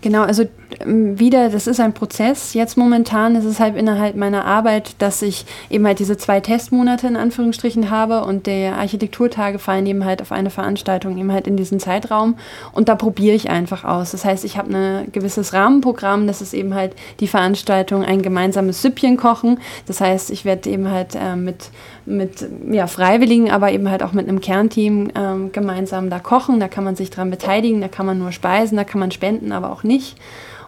Genau, 0.00 0.22
also 0.22 0.44
ähm, 0.80 1.18
wieder, 1.18 1.48
das 1.48 1.66
ist 1.66 1.80
ein 1.80 1.92
Prozess. 1.92 2.54
Jetzt 2.54 2.76
momentan 2.76 3.36
ist 3.36 3.44
es 3.44 3.60
halt 3.60 3.76
innerhalb 3.76 4.16
meiner 4.16 4.44
Arbeit, 4.44 4.96
dass 4.98 5.22
ich 5.22 5.44
eben 5.70 5.86
halt 5.86 5.98
diese 5.98 6.16
zwei 6.16 6.40
Testmonate 6.40 7.06
in 7.06 7.16
Anführungsstrichen 7.16 7.90
habe 7.90 8.24
und 8.24 8.46
der 8.46 8.76
Architekturtage 8.76 9.58
fallen 9.58 9.86
eben 9.86 10.04
halt 10.04 10.22
auf 10.22 10.32
eine 10.32 10.50
Veranstaltung 10.50 11.18
eben 11.18 11.32
halt 11.32 11.46
in 11.46 11.56
diesen 11.56 11.80
Zeitraum 11.80 12.36
und 12.72 12.88
da 12.88 12.94
probiere 12.94 13.34
ich 13.34 13.50
einfach 13.50 13.84
aus. 13.84 14.12
Das 14.12 14.24
heißt, 14.24 14.44
ich 14.44 14.56
habe 14.56 14.76
ein 14.76 15.12
gewisses 15.12 15.52
Rahmenprogramm, 15.52 16.26
das 16.26 16.40
ist 16.40 16.54
eben 16.54 16.74
halt 16.74 16.94
die 17.20 17.28
Veranstaltung 17.28 18.04
ein 18.04 18.22
gemeinsames 18.22 18.82
Süppchen 18.82 19.16
kochen. 19.16 19.58
Das 19.86 20.00
heißt, 20.00 20.30
ich 20.30 20.44
werde 20.44 20.70
eben 20.70 20.90
halt 20.90 21.14
äh, 21.14 21.36
mit, 21.36 21.70
mit 22.06 22.46
ja, 22.70 22.86
Freiwilligen, 22.86 23.50
aber 23.50 23.72
eben 23.72 23.90
halt 23.90 24.02
auch 24.02 24.12
mit 24.12 24.28
einem 24.28 24.40
Kernteam 24.40 25.08
äh, 25.08 25.48
gemeinsam 25.50 26.10
da 26.10 26.18
kochen. 26.18 26.60
Da 26.60 26.68
kann 26.68 26.84
man 26.84 26.96
sich 26.96 27.10
dran 27.10 27.30
beteiligen, 27.30 27.80
da 27.80 27.88
kann 27.88 28.06
man 28.06 28.18
nur 28.18 28.32
speisen, 28.32 28.76
da 28.76 28.84
kann 28.84 29.00
man 29.00 29.10
spenden, 29.10 29.52
aber 29.52 29.72
auch 29.72 29.82
nicht. 29.82 30.16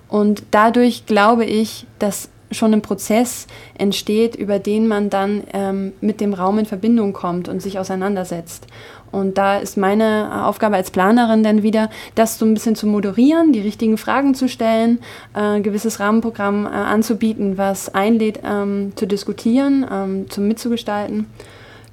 Und 0.09 0.45
dadurch 0.50 1.07
glaube 1.07 1.45
ich, 1.45 1.87
dass 1.99 2.28
schon 2.50 2.73
ein 2.73 2.83
Prozess 2.83 3.47
entsteht, 3.76 4.37
über 4.37 4.59
den 4.59 4.87
man 4.87 5.11
dann 5.11 5.43
ähm, 5.52 5.93
mit 6.00 6.21
dem 6.21 6.33
Raum 6.33 6.59
in 6.59 6.66
Verbindung 6.66 7.12
kommt 7.12 7.49
und 7.49 7.61
sich 7.61 7.78
auseinandersetzt. 7.78 8.66
Und 9.13 9.39
da 9.39 9.59
ist 9.59 9.77
meine 9.77 10.45
Aufgabe 10.47 10.77
als 10.77 10.91
Planerin 10.91 11.43
dann 11.43 11.63
wieder, 11.63 11.91
das 12.15 12.39
so 12.39 12.45
ein 12.45 12.55
bisschen 12.55 12.75
zu 12.75 12.87
moderieren, 12.87 13.53
die 13.53 13.61
richtigen 13.61 13.99
Fragen 13.99 14.35
zu 14.35 14.49
stellen, 14.49 14.99
äh, 15.35 15.41
ein 15.41 15.63
gewisses 15.63 16.01
Rahmenprogramm 16.01 16.67
äh, 16.67 16.71
anzubieten, 16.71 17.59
was 17.59 17.95
einlädt, 17.95 18.41
ähm, 18.45 18.93
zu 18.97 19.07
diskutieren, 19.07 19.87
ähm, 19.91 20.31
zum 20.31 20.49
Mitzugestalten. 20.49 21.27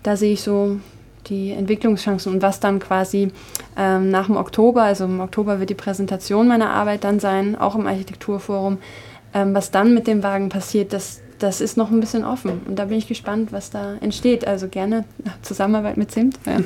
Da 0.04 0.18
sehe 0.18 0.34
ich 0.34 0.42
so 0.42 0.78
die 1.28 1.52
Entwicklungschancen 1.52 2.34
und 2.34 2.42
was 2.42 2.60
dann 2.60 2.80
quasi 2.80 3.32
ähm, 3.78 4.10
nach 4.10 4.28
dem 4.28 4.38
Oktober, 4.38 4.84
also 4.84 5.06
im 5.06 5.20
Oktober 5.20 5.60
wird 5.60 5.70
die 5.70 5.76
Präsentation 5.76 6.48
meiner 6.48 6.72
Arbeit 6.72 7.04
dann 7.04 7.20
sein, 7.20 7.56
auch 7.56 7.76
im 7.76 7.88
Architekturforum, 7.88 8.78
ähm, 9.34 9.54
was 9.54 9.72
dann 9.72 9.94
mit 9.94 10.08
dem 10.08 10.24
Wagen 10.24 10.50
passiert, 10.50 10.94
das, 10.94 11.22
das 11.44 11.60
ist 11.60 11.76
noch 11.76 11.92
ein 11.92 12.00
bisschen 12.00 12.24
offen. 12.24 12.62
Und 12.66 12.80
da 12.80 12.86
bin 12.86 12.98
ich 12.98 13.08
gespannt, 13.08 13.52
was 13.52 13.70
da 13.70 13.96
entsteht. 14.00 14.48
Also 14.48 14.70
gerne 14.70 15.04
Zusammenarbeit 15.42 15.98
mit 15.98 16.10
Zimt. 16.10 16.40
Ja, 16.46 16.54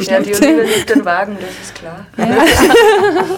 ja 0.00 0.20
die 0.20 0.34
Olive 0.34 0.62
liebt 0.62 0.90
den 0.90 1.04
Wagen, 1.06 1.38
das 1.40 1.68
ist 1.68 1.74
klar. 1.74 2.06
Ja. 2.18 2.26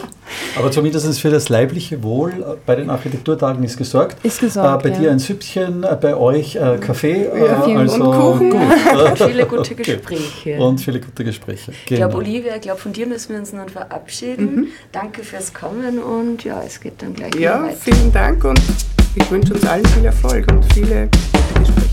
Aber 0.57 0.71
zumindest 0.71 1.21
für 1.21 1.31
das 1.31 1.49
leibliche 1.49 2.03
Wohl 2.03 2.59
bei 2.67 2.77
den 2.77 2.91
Architekturtagen 2.91 3.63
ist 3.65 3.77
gesorgt. 3.77 4.25
Ist 4.25 4.41
gesorgt. 4.41 4.85
Äh, 4.85 4.89
bei 4.89 4.95
ja. 4.95 5.01
dir 5.01 5.11
ein 5.13 5.19
Süppchen, 5.21 5.85
äh, 5.85 5.97
bei 6.01 6.17
euch 6.17 6.57
äh, 6.57 6.79
Kaffee. 6.79 7.27
Ja, 7.27 7.67
äh, 7.67 7.77
also 7.77 8.05
und 8.05 8.17
Kuchen. 8.17 8.51
Gut. 8.51 9.11
und 9.11 9.19
viele 9.31 9.47
gute 9.47 9.75
Gespräche. 9.75 10.59
Und 10.59 10.81
viele 10.81 11.01
gute 11.01 11.25
Gespräche. 11.25 11.73
Genau. 11.73 11.79
Ich 11.89 11.97
glaube, 11.97 12.17
Olivia, 12.17 12.55
ich 12.57 12.63
glaube, 12.63 12.81
von 12.81 12.93
dir 12.93 13.07
müssen 13.07 13.31
wir 13.31 13.39
uns 13.39 13.53
nun 13.53 13.69
verabschieden. 13.69 14.55
Mhm. 14.55 14.67
Danke 14.93 15.23
fürs 15.23 15.55
Kommen 15.55 15.99
und 16.01 16.43
ja, 16.45 16.63
es 16.67 16.81
geht 16.81 17.03
dann 17.03 17.15
gleich 17.15 17.35
ja, 17.37 17.63
weiter. 17.63 17.73
Ja, 17.73 17.77
vielen 17.77 18.13
Dank 18.13 18.45
und 18.45 18.61
ich 19.15 19.31
wünsche 19.31 19.55
uns 19.55 19.65
allen 19.67 19.87
viel 19.87 20.05
Erfolg 20.05 20.47
und 20.53 20.65
viele 20.73 21.09
Gespräche. 21.59 21.90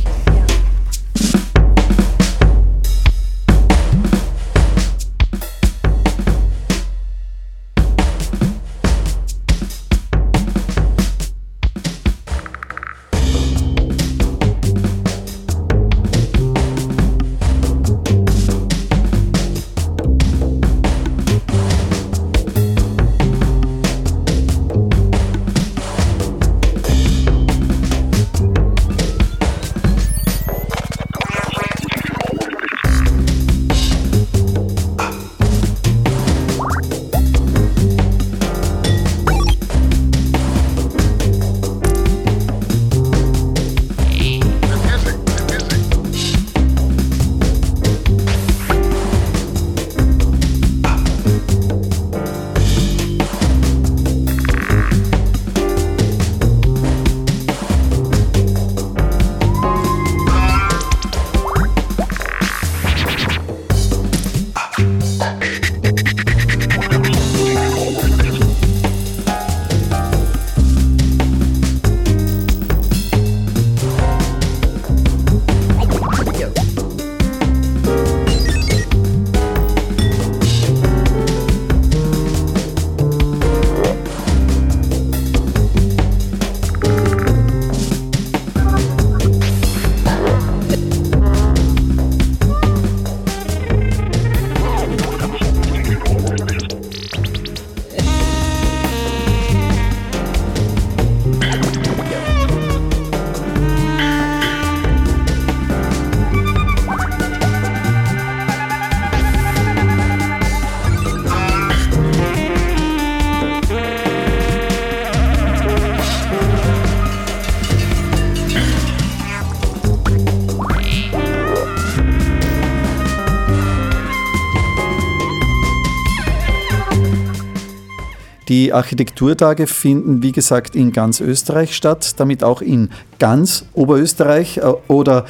Die 128.67 128.73
Architekturtage 128.73 129.65
finden, 129.65 130.21
wie 130.21 130.33
gesagt, 130.33 130.75
in 130.75 130.91
ganz 130.91 131.21
Österreich 131.21 131.73
statt, 131.73 132.19
damit 132.19 132.43
auch 132.43 132.61
in 132.61 132.89
ganz 133.17 133.63
Oberösterreich 133.73 134.57
äh, 134.57 134.73
oder 134.89 135.23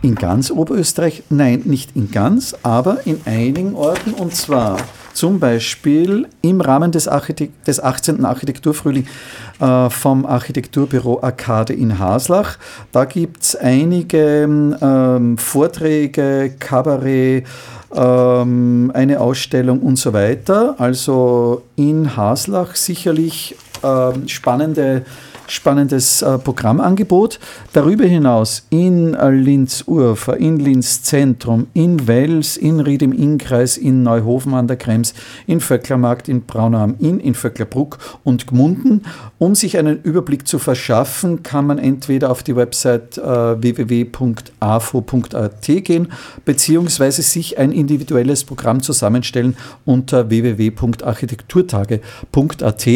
in 0.00 0.14
ganz 0.14 0.52
Oberösterreich, 0.52 1.24
nein, 1.28 1.62
nicht 1.64 1.96
in 1.96 2.12
ganz, 2.12 2.54
aber 2.62 3.04
in 3.04 3.20
einigen 3.24 3.74
Orten 3.74 4.12
und 4.12 4.36
zwar 4.36 4.76
zum 5.12 5.40
Beispiel 5.40 6.28
im 6.42 6.60
Rahmen 6.60 6.92
des, 6.92 7.08
Architekt 7.08 7.66
des 7.66 7.82
18. 7.82 8.24
Architekturfrühling 8.24 9.08
äh, 9.60 9.90
vom 9.90 10.24
Architekturbüro 10.24 11.20
Arcade 11.20 11.72
in 11.72 11.98
Haslach. 11.98 12.58
Da 12.92 13.06
gibt 13.06 13.42
es 13.42 13.56
einige 13.56 14.44
ähm, 14.80 15.36
Vorträge, 15.38 16.54
Kabarett, 16.60 17.44
ähm, 17.94 18.90
eine 18.94 19.20
Ausstellung 19.20 19.80
und 19.80 19.96
so 19.96 20.12
weiter. 20.12 20.74
Also 20.78 21.62
in 21.76 22.16
Haslach 22.16 22.74
sicherlich 22.74 23.56
äh, 23.82 24.28
spannende 24.28 25.04
spannendes 25.46 26.22
äh, 26.22 26.38
Programmangebot. 26.38 27.38
Darüber 27.72 28.04
hinaus 28.04 28.66
in 28.70 29.14
äh, 29.14 29.30
Linz-Urfer, 29.30 30.36
in 30.36 30.58
Linz-Zentrum, 30.58 31.68
in 31.74 32.06
Wels, 32.06 32.56
in 32.56 32.78
Ried 32.80 33.02
im 33.02 33.12
Innkreis, 33.12 33.76
in 33.76 34.02
Neuhofen 34.02 34.54
an 34.54 34.66
der 34.66 34.76
Krems, 34.76 35.14
in 35.46 35.60
Vöcklermarkt, 35.60 36.28
in 36.28 36.42
Braunau 36.42 36.78
am 36.78 36.96
Inn, 36.98 37.20
in 37.20 37.34
Vöcklerbruck 37.34 37.98
und 38.24 38.46
Gmunden. 38.46 39.02
Um 39.38 39.54
sich 39.54 39.76
einen 39.78 40.02
Überblick 40.02 40.48
zu 40.48 40.58
verschaffen, 40.58 41.42
kann 41.42 41.66
man 41.66 41.78
entweder 41.78 42.30
auf 42.30 42.42
die 42.42 42.56
Website 42.56 43.18
äh, 43.18 43.62
www.afo.at 43.62 45.62
gehen, 45.62 46.12
beziehungsweise 46.44 47.22
sich 47.22 47.58
ein 47.58 47.72
individuelles 47.72 48.44
Programm 48.44 48.82
zusammenstellen 48.82 49.56
unter 49.84 50.30
www.architekturtage.at. 50.30 52.88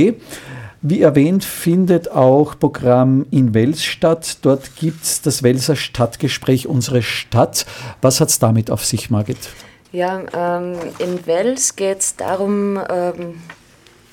Wie 0.80 1.02
erwähnt, 1.02 1.44
findet 1.44 2.10
auch 2.10 2.56
Programm 2.58 3.26
in 3.32 3.52
Wels 3.52 3.82
statt. 3.82 4.38
Dort 4.42 4.76
gibt 4.76 5.02
es 5.02 5.22
das 5.22 5.42
Welser 5.42 5.74
Stadtgespräch 5.74 6.68
Unsere 6.68 7.02
Stadt. 7.02 7.66
Was 8.00 8.20
hat 8.20 8.28
es 8.28 8.38
damit 8.38 8.70
auf 8.70 8.84
sich, 8.84 9.10
Margit? 9.10 9.38
Ja, 9.90 10.22
ähm, 10.32 10.76
in 10.98 11.26
Wels 11.26 11.74
geht 11.74 11.98
es 11.98 12.14
darum, 12.14 12.78
ähm, 12.88 13.42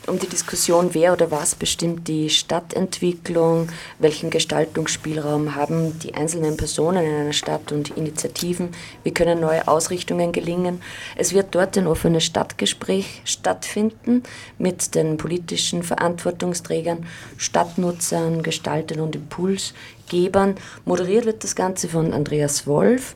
um 0.07 0.19
die 0.19 0.27
Diskussion, 0.27 0.93
wer 0.93 1.13
oder 1.13 1.31
was 1.31 1.55
bestimmt 1.55 2.07
die 2.07 2.29
Stadtentwicklung, 2.29 3.69
welchen 3.99 4.29
Gestaltungsspielraum 4.29 5.55
haben 5.55 5.97
die 5.99 6.13
einzelnen 6.13 6.57
Personen 6.57 7.05
in 7.05 7.15
einer 7.15 7.33
Stadt 7.33 7.71
und 7.71 7.95
Initiativen, 7.97 8.69
wie 9.03 9.13
können 9.13 9.39
neue 9.39 9.67
Ausrichtungen 9.67 10.31
gelingen. 10.31 10.81
Es 11.15 11.33
wird 11.33 11.55
dort 11.55 11.77
ein 11.77 11.87
offenes 11.87 12.23
Stadtgespräch 12.23 13.21
stattfinden 13.25 14.23
mit 14.57 14.95
den 14.95 15.17
politischen 15.17 15.83
Verantwortungsträgern, 15.83 17.05
Stadtnutzern, 17.37 18.43
Gestaltern 18.43 18.99
und 18.99 19.15
Impulsgebern. 19.15 20.55
Moderiert 20.85 21.25
wird 21.25 21.43
das 21.43 21.55
Ganze 21.55 21.87
von 21.87 22.13
Andreas 22.13 22.67
Wolf. 22.67 23.15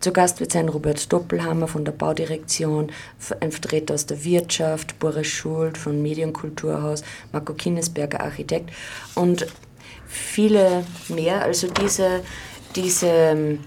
Zu 0.00 0.12
Gast 0.12 0.40
wird 0.40 0.52
sein 0.52 0.70
Robert 0.70 1.12
Doppelhammer 1.12 1.68
von 1.68 1.84
der 1.84 1.92
Baudirektion, 1.92 2.90
ein 3.40 3.52
Vertreter 3.52 3.92
aus 3.92 4.06
der 4.06 4.24
Wirtschaft, 4.24 4.98
Boris 4.98 5.26
Schuld 5.26 5.76
von 5.76 6.00
Medienkulturhaus, 6.00 7.02
Marco 7.32 7.52
Kinnesberger 7.52 8.20
Architekt 8.20 8.70
und 9.14 9.46
viele 10.06 10.84
mehr. 11.08 11.42
Also 11.42 11.68
diese, 11.68 12.22
diese 12.74 13.06
ähm, 13.06 13.58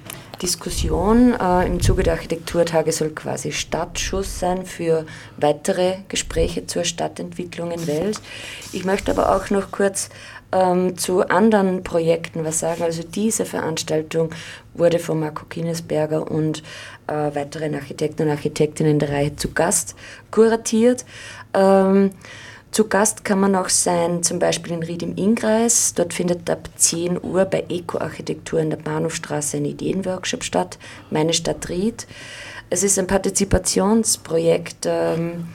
Diskussion 0.42 1.40
äh, 1.40 1.68
im 1.68 1.82
Zuge 1.82 2.04
der 2.04 2.14
Architekturtage 2.14 2.92
soll 2.92 3.12
quasi 3.12 3.52
Startschuss 3.52 4.40
sein 4.40 4.66
für 4.66 5.06
weitere 5.38 5.98
Gespräche 6.10 6.66
zur 6.66 6.84
Stadtentwicklung 6.84 7.72
in 7.72 7.86
Wels. 7.88 8.22
Ich 8.72 8.86
möchte 8.86 9.12
aber 9.12 9.36
auch 9.36 9.52
noch 9.52 9.72
kurz 9.72 10.10
ähm, 10.54 10.98
zu 10.98 11.28
anderen 11.28 11.84
Projekten 11.84 12.46
was 12.46 12.60
sagen. 12.60 12.84
Also 12.84 13.04
diese 13.04 13.46
Veranstaltung 13.46 14.30
wurde 14.74 15.00
von 15.00 15.20
Marco 15.20 15.46
Kinesberger 15.46 16.30
und 16.30 16.64
äh, 17.08 17.14
weiteren 17.14 17.76
Architekten 17.76 18.24
und 18.24 18.30
Architektinnen 18.30 19.00
der 19.00 19.10
Reihe 19.10 19.36
zu 19.36 19.52
Gast 19.54 19.96
kuratiert. 20.32 21.06
Ähm, 21.54 22.12
zu 22.72 22.88
Gast 22.88 23.24
kann 23.24 23.40
man 23.40 23.56
auch 23.56 23.70
sein, 23.70 24.24
zum 24.24 24.40
Beispiel 24.40 24.74
in 24.74 24.82
Ried 24.82 25.04
im 25.04 25.16
Innkreis. 25.16 25.94
Dort 25.94 26.14
findet 26.14 26.50
ab 26.50 26.70
10 26.76 27.24
Uhr 27.24 27.46
bei 27.46 27.66
Eco-Architektur 27.70 28.60
in 28.60 28.72
der 28.72 28.78
Bahnhofstraße 28.78 29.58
ein 29.58 29.66
Ideenworkshop 29.66 30.44
statt, 30.44 30.80
Meine 31.12 31.34
Stadt 31.34 31.70
Ried. 31.70 32.08
Es 32.72 32.82
ist 32.82 32.98
ein 32.98 33.06
Partizipationsprojekt. 33.06 34.88
Ähm, 34.88 35.50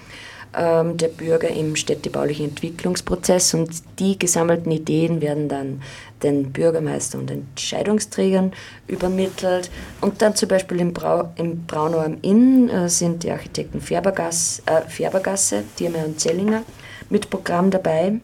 der 0.54 1.08
Bürger 1.08 1.48
im 1.48 1.76
städtebaulichen 1.76 2.48
Entwicklungsprozess 2.48 3.52
und 3.54 3.70
die 3.98 4.18
gesammelten 4.18 4.72
Ideen 4.72 5.20
werden 5.20 5.48
dann 5.48 5.82
den 6.22 6.52
Bürgermeister 6.52 7.18
und 7.18 7.30
Entscheidungsträgern 7.30 8.52
übermittelt. 8.86 9.70
Und 10.00 10.22
dann 10.22 10.34
zum 10.34 10.48
Beispiel 10.48 10.80
im, 10.80 10.92
Brau, 10.92 11.32
im 11.36 11.66
Braunau 11.66 11.98
am 11.98 12.18
Inn 12.22 12.68
äh, 12.68 12.88
sind 12.88 13.22
die 13.22 13.30
Architekten 13.30 13.80
Färbergasse, 13.80 14.62
äh, 14.66 14.82
Färbergasse 14.88 15.64
Diermer 15.78 16.04
und 16.04 16.20
Zellinger 16.20 16.62
mit 17.10 17.30
Programm 17.30 17.70
dabei. 17.70 18.20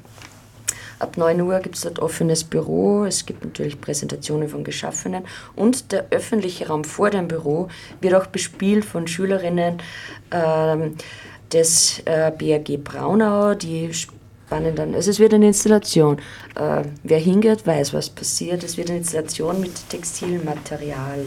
Ab 1.00 1.16
9 1.16 1.40
Uhr 1.40 1.58
gibt 1.58 1.74
es 1.74 1.82
dort 1.82 1.98
offenes 1.98 2.44
Büro, 2.44 3.04
es 3.04 3.26
gibt 3.26 3.44
natürlich 3.44 3.80
Präsentationen 3.80 4.48
von 4.48 4.62
Geschaffenen 4.62 5.24
und 5.56 5.92
der 5.92 6.06
öffentliche 6.10 6.68
Raum 6.68 6.84
vor 6.84 7.10
dem 7.10 7.28
Büro 7.28 7.68
wird 8.00 8.14
auch 8.14 8.26
bespielt 8.26 8.84
von 8.84 9.06
Schülerinnen. 9.08 9.82
Ähm, 10.30 10.96
des 11.54 12.02
äh, 12.04 12.30
BRG 12.36 12.82
Braunau, 12.82 13.54
die 13.54 13.92
spannen 13.94 14.74
dann, 14.74 14.94
also 14.94 15.10
es 15.10 15.18
wird 15.18 15.32
eine 15.32 15.46
Installation. 15.46 16.18
Äh, 16.56 16.82
wer 17.02 17.18
hingeht, 17.18 17.66
weiß, 17.66 17.94
was 17.94 18.10
passiert. 18.10 18.62
Es 18.64 18.76
wird 18.76 18.90
eine 18.90 18.98
Installation 18.98 19.60
mit 19.60 19.88
Textilmaterial. 19.88 21.24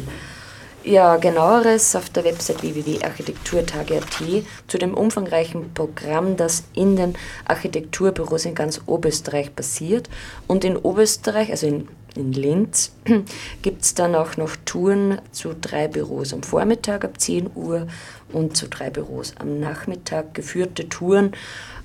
Ja, 0.88 1.17
genaueres 1.17 1.97
auf 1.97 2.10
der 2.10 2.23
Website 2.23 2.62
www.architekturtage.at 2.62 4.23
zu 4.67 4.78
dem 4.78 4.93
umfangreichen 4.93 5.73
Programm, 5.73 6.38
das 6.38 6.63
in 6.73 6.95
den 6.95 7.15
Architekturbüros 7.43 8.45
in 8.45 8.56
ganz 8.56 8.80
Oberösterreich 8.86 9.54
passiert. 9.54 10.10
Und 10.47 10.63
in 10.63 10.78
Oberösterreich, 10.78 11.52
also 11.52 11.67
in 11.67 11.89
in 12.15 12.32
Linz 12.32 12.93
gibt 13.62 13.84
es 13.84 13.95
dann 13.95 14.15
auch 14.15 14.38
noch 14.38 14.56
Touren 14.63 15.19
zu 15.34 15.54
drei 15.60 15.89
Büros 15.89 16.34
am 16.34 16.41
Vormittag 16.41 17.04
ab 17.04 17.19
10 17.19 17.50
Uhr 17.54 17.88
und 18.32 18.56
zu 18.56 18.69
drei 18.69 18.89
Büros 18.89 19.34
am 19.38 19.60
Nachmittag, 19.60 20.34
geführte 20.34 20.88
Touren 20.88 21.34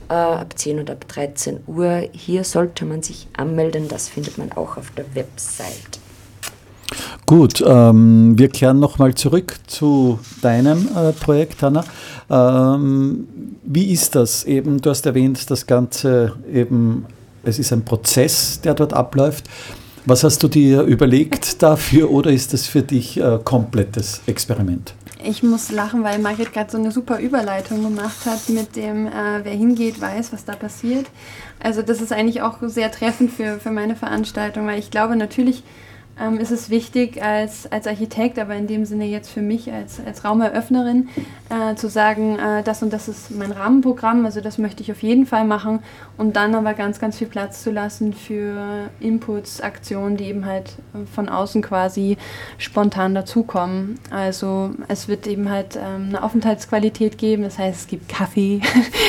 äh, 0.08 0.14
ab 0.14 0.56
10 0.56 0.78
und 0.78 0.90
ab 0.90 1.08
13 1.08 1.64
Uhr. 1.66 2.08
Hier 2.12 2.44
sollte 2.44 2.84
man 2.84 3.02
sich 3.02 3.26
anmelden, 3.36 3.88
das 3.88 4.08
findet 4.08 4.38
man 4.38 4.52
auch 4.52 4.76
auf 4.76 4.92
der 4.92 5.12
Website. 5.16 6.01
Gut, 7.26 7.62
ähm, 7.66 8.36
wir 8.36 8.48
kehren 8.48 8.80
nochmal 8.80 9.14
zurück 9.14 9.56
zu 9.66 10.18
deinem 10.42 10.88
äh, 10.96 11.12
Projekt, 11.12 11.62
Hanna. 11.62 11.84
Ähm, 12.28 13.28
wie 13.62 13.92
ist 13.92 14.14
das 14.14 14.44
eben? 14.44 14.80
Du 14.80 14.90
hast 14.90 15.06
erwähnt, 15.06 15.50
das 15.50 15.66
Ganze 15.66 16.34
eben, 16.52 17.06
es 17.44 17.58
ist 17.58 17.72
ein 17.72 17.84
Prozess, 17.84 18.60
der 18.60 18.74
dort 18.74 18.92
abläuft. 18.92 19.48
Was 20.04 20.24
hast 20.24 20.42
du 20.42 20.48
dir 20.48 20.82
überlegt 20.82 21.62
dafür 21.62 22.10
oder 22.10 22.32
ist 22.32 22.52
das 22.52 22.66
für 22.66 22.82
dich 22.82 23.22
ein 23.22 23.44
komplettes 23.44 24.20
Experiment? 24.26 24.94
Ich 25.24 25.44
muss 25.44 25.70
lachen, 25.70 26.02
weil 26.02 26.18
Margret 26.18 26.52
gerade 26.52 26.72
so 26.72 26.78
eine 26.78 26.90
super 26.90 27.20
Überleitung 27.20 27.84
gemacht 27.84 28.26
hat 28.26 28.48
mit 28.48 28.74
dem, 28.74 29.06
äh, 29.06 29.44
wer 29.44 29.52
hingeht, 29.52 30.00
weiß, 30.00 30.32
was 30.32 30.44
da 30.44 30.56
passiert. 30.56 31.06
Also 31.60 31.82
das 31.82 32.00
ist 32.00 32.12
eigentlich 32.12 32.42
auch 32.42 32.58
sehr 32.62 32.90
treffend 32.90 33.30
für, 33.30 33.60
für 33.60 33.70
meine 33.70 33.94
Veranstaltung, 33.94 34.66
weil 34.66 34.80
ich 34.80 34.90
glaube 34.90 35.14
natürlich, 35.14 35.62
ähm, 36.20 36.38
ist 36.38 36.50
es 36.50 36.70
wichtig 36.70 37.22
als, 37.22 37.70
als 37.70 37.86
Architekt, 37.86 38.38
aber 38.38 38.54
in 38.54 38.66
dem 38.66 38.84
Sinne 38.84 39.06
jetzt 39.06 39.30
für 39.30 39.40
mich 39.40 39.72
als, 39.72 39.98
als 40.04 40.24
Raumeröffnerin, 40.24 41.08
äh, 41.48 41.74
zu 41.74 41.88
sagen, 41.88 42.38
äh, 42.38 42.62
das 42.62 42.82
und 42.82 42.92
das 42.92 43.08
ist 43.08 43.30
mein 43.30 43.50
Rahmenprogramm, 43.50 44.24
also 44.26 44.40
das 44.40 44.58
möchte 44.58 44.82
ich 44.82 44.92
auf 44.92 45.02
jeden 45.02 45.26
Fall 45.26 45.44
machen 45.44 45.80
und 46.18 46.36
dann 46.36 46.54
aber 46.54 46.74
ganz, 46.74 47.00
ganz 47.00 47.16
viel 47.16 47.26
Platz 47.26 47.62
zu 47.62 47.70
lassen 47.70 48.12
für 48.12 48.90
Inputs, 49.00 49.60
Aktionen, 49.60 50.16
die 50.16 50.24
eben 50.24 50.44
halt 50.44 50.72
von 51.14 51.28
außen 51.28 51.62
quasi 51.62 52.18
spontan 52.58 53.14
dazukommen. 53.14 53.98
Also 54.10 54.70
es 54.88 55.08
wird 55.08 55.26
eben 55.26 55.50
halt 55.50 55.76
ähm, 55.76 56.08
eine 56.08 56.22
Aufenthaltsqualität 56.22 57.16
geben, 57.16 57.42
das 57.42 57.58
heißt 57.58 57.80
es 57.80 57.86
gibt 57.86 58.08
Kaffee 58.08 58.60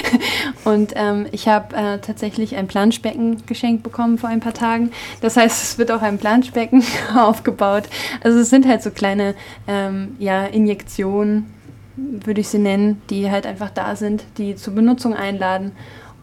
und 0.64 0.94
ähm, 0.96 1.26
ich 1.32 1.48
habe 1.48 1.76
äh, 1.76 2.00
tatsächlich 2.00 2.56
ein 2.56 2.68
Planschbecken 2.68 3.46
geschenkt 3.46 3.84
bekommen 3.84 4.18
vor 4.18 4.30
ein 4.30 4.40
paar 4.40 4.54
Tagen. 4.54 4.92
Das 5.22 5.36
heißt, 5.36 5.64
es 5.64 5.78
wird 5.78 5.92
auch 5.92 6.02
ein 6.02 6.18
Planschbecken 6.18 6.84
aufgebaut. 7.16 7.84
Also 8.24 8.40
es 8.40 8.50
sind 8.50 8.68
halt 8.68 8.84
so 8.84 8.92
kleine 8.92 9.36
ähm, 9.68 10.16
ja, 10.20 10.46
Injektionen, 10.46 11.54
würde 11.96 12.42
ich 12.42 12.50
sie 12.50 12.60
nennen, 12.60 13.02
die 13.10 13.30
halt 13.30 13.46
einfach 13.46 13.70
da 13.70 13.96
sind, 13.96 14.24
die 14.38 14.56
zur 14.56 14.74
Benutzung 14.74 15.14
einladen 15.14 15.74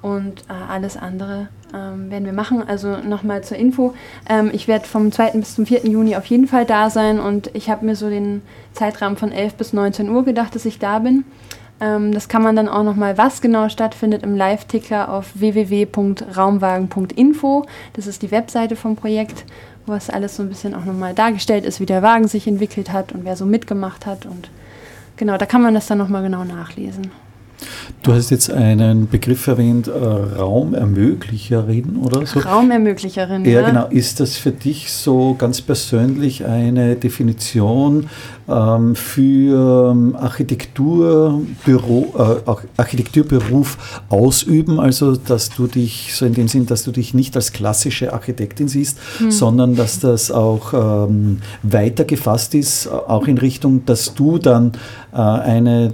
und 0.02 0.40
äh, 0.48 0.52
alles 0.68 0.96
andere 0.96 1.48
ähm, 1.74 2.10
werden 2.10 2.24
wir 2.24 2.32
machen. 2.32 2.66
Also 2.66 2.96
nochmal 2.96 3.44
zur 3.44 3.56
Info. 3.56 3.94
Ähm, 4.28 4.50
ich 4.52 4.66
werde 4.66 4.86
vom 4.86 5.12
2. 5.12 5.32
bis 5.32 5.54
zum 5.54 5.66
4. 5.66 5.86
Juni 5.86 6.16
auf 6.16 6.26
jeden 6.26 6.46
Fall 6.46 6.64
da 6.64 6.90
sein 6.90 7.20
und 7.20 7.50
ich 7.54 7.70
habe 7.70 7.86
mir 7.86 7.96
so 7.96 8.08
den 8.08 8.42
Zeitrahmen 8.72 9.16
von 9.16 9.32
11 9.32 9.54
bis 9.54 9.72
19 9.72 10.08
Uhr 10.08 10.24
gedacht, 10.24 10.54
dass 10.54 10.64
ich 10.64 10.78
da 10.78 11.00
bin. 11.00 11.24
Ähm, 11.80 12.12
das 12.12 12.28
kann 12.28 12.42
man 12.42 12.56
dann 12.56 12.68
auch 12.68 12.82
nochmal, 12.82 13.16
was 13.18 13.40
genau 13.40 13.68
stattfindet, 13.68 14.22
im 14.22 14.36
Live-Ticker 14.36 15.10
auf 15.10 15.32
www.raumwagen.info. 15.34 17.66
Das 17.94 18.06
ist 18.06 18.22
die 18.22 18.30
Webseite 18.30 18.76
vom 18.76 18.96
Projekt 18.96 19.44
was 19.86 20.10
alles 20.10 20.36
so 20.36 20.42
ein 20.42 20.48
bisschen 20.48 20.74
auch 20.74 20.84
nochmal 20.84 21.14
dargestellt 21.14 21.64
ist, 21.64 21.80
wie 21.80 21.86
der 21.86 22.02
Wagen 22.02 22.28
sich 22.28 22.46
entwickelt 22.46 22.92
hat 22.92 23.12
und 23.12 23.24
wer 23.24 23.36
so 23.36 23.46
mitgemacht 23.46 24.06
hat. 24.06 24.26
Und 24.26 24.50
genau, 25.16 25.36
da 25.36 25.46
kann 25.46 25.62
man 25.62 25.74
das 25.74 25.86
dann 25.86 25.98
nochmal 25.98 26.22
genau 26.22 26.44
nachlesen. 26.44 27.10
Du 28.02 28.14
hast 28.14 28.30
jetzt 28.30 28.50
einen 28.50 29.08
Begriff 29.08 29.46
erwähnt, 29.46 29.86
äh, 29.86 29.92
Raumermöglicherin 29.92 31.96
oder 31.96 32.24
so. 32.24 32.40
Raumermöglicherin, 32.40 33.44
ja. 33.44 33.60
Ja, 33.60 33.68
genau. 33.68 33.86
Ist 33.90 34.20
das 34.20 34.36
für 34.36 34.52
dich 34.52 34.90
so 34.90 35.34
ganz 35.38 35.60
persönlich 35.60 36.46
eine 36.46 36.96
Definition 36.96 38.08
ähm, 38.48 38.94
für 38.94 39.90
ähm, 39.90 40.16
Architekturbüro, 40.16 42.40
äh, 42.46 42.78
Architekturberuf 42.78 44.00
ausüben? 44.08 44.80
Also, 44.80 45.16
dass 45.16 45.50
du 45.50 45.66
dich, 45.66 46.14
so 46.14 46.24
in 46.24 46.32
dem 46.32 46.48
Sinn, 46.48 46.64
dass 46.64 46.84
du 46.84 46.92
dich 46.92 47.12
nicht 47.12 47.36
als 47.36 47.52
klassische 47.52 48.14
Architektin 48.14 48.68
siehst, 48.68 48.96
hm. 49.18 49.30
sondern 49.30 49.76
dass 49.76 50.00
das 50.00 50.30
auch 50.30 51.06
ähm, 51.08 51.40
weiter 51.62 52.04
gefasst 52.04 52.54
ist, 52.54 52.88
auch 52.88 53.26
in 53.26 53.36
Richtung, 53.36 53.84
dass 53.84 54.14
du 54.14 54.38
dann 54.38 54.72
äh, 55.12 55.16
eine 55.16 55.88
äh, 55.88 55.90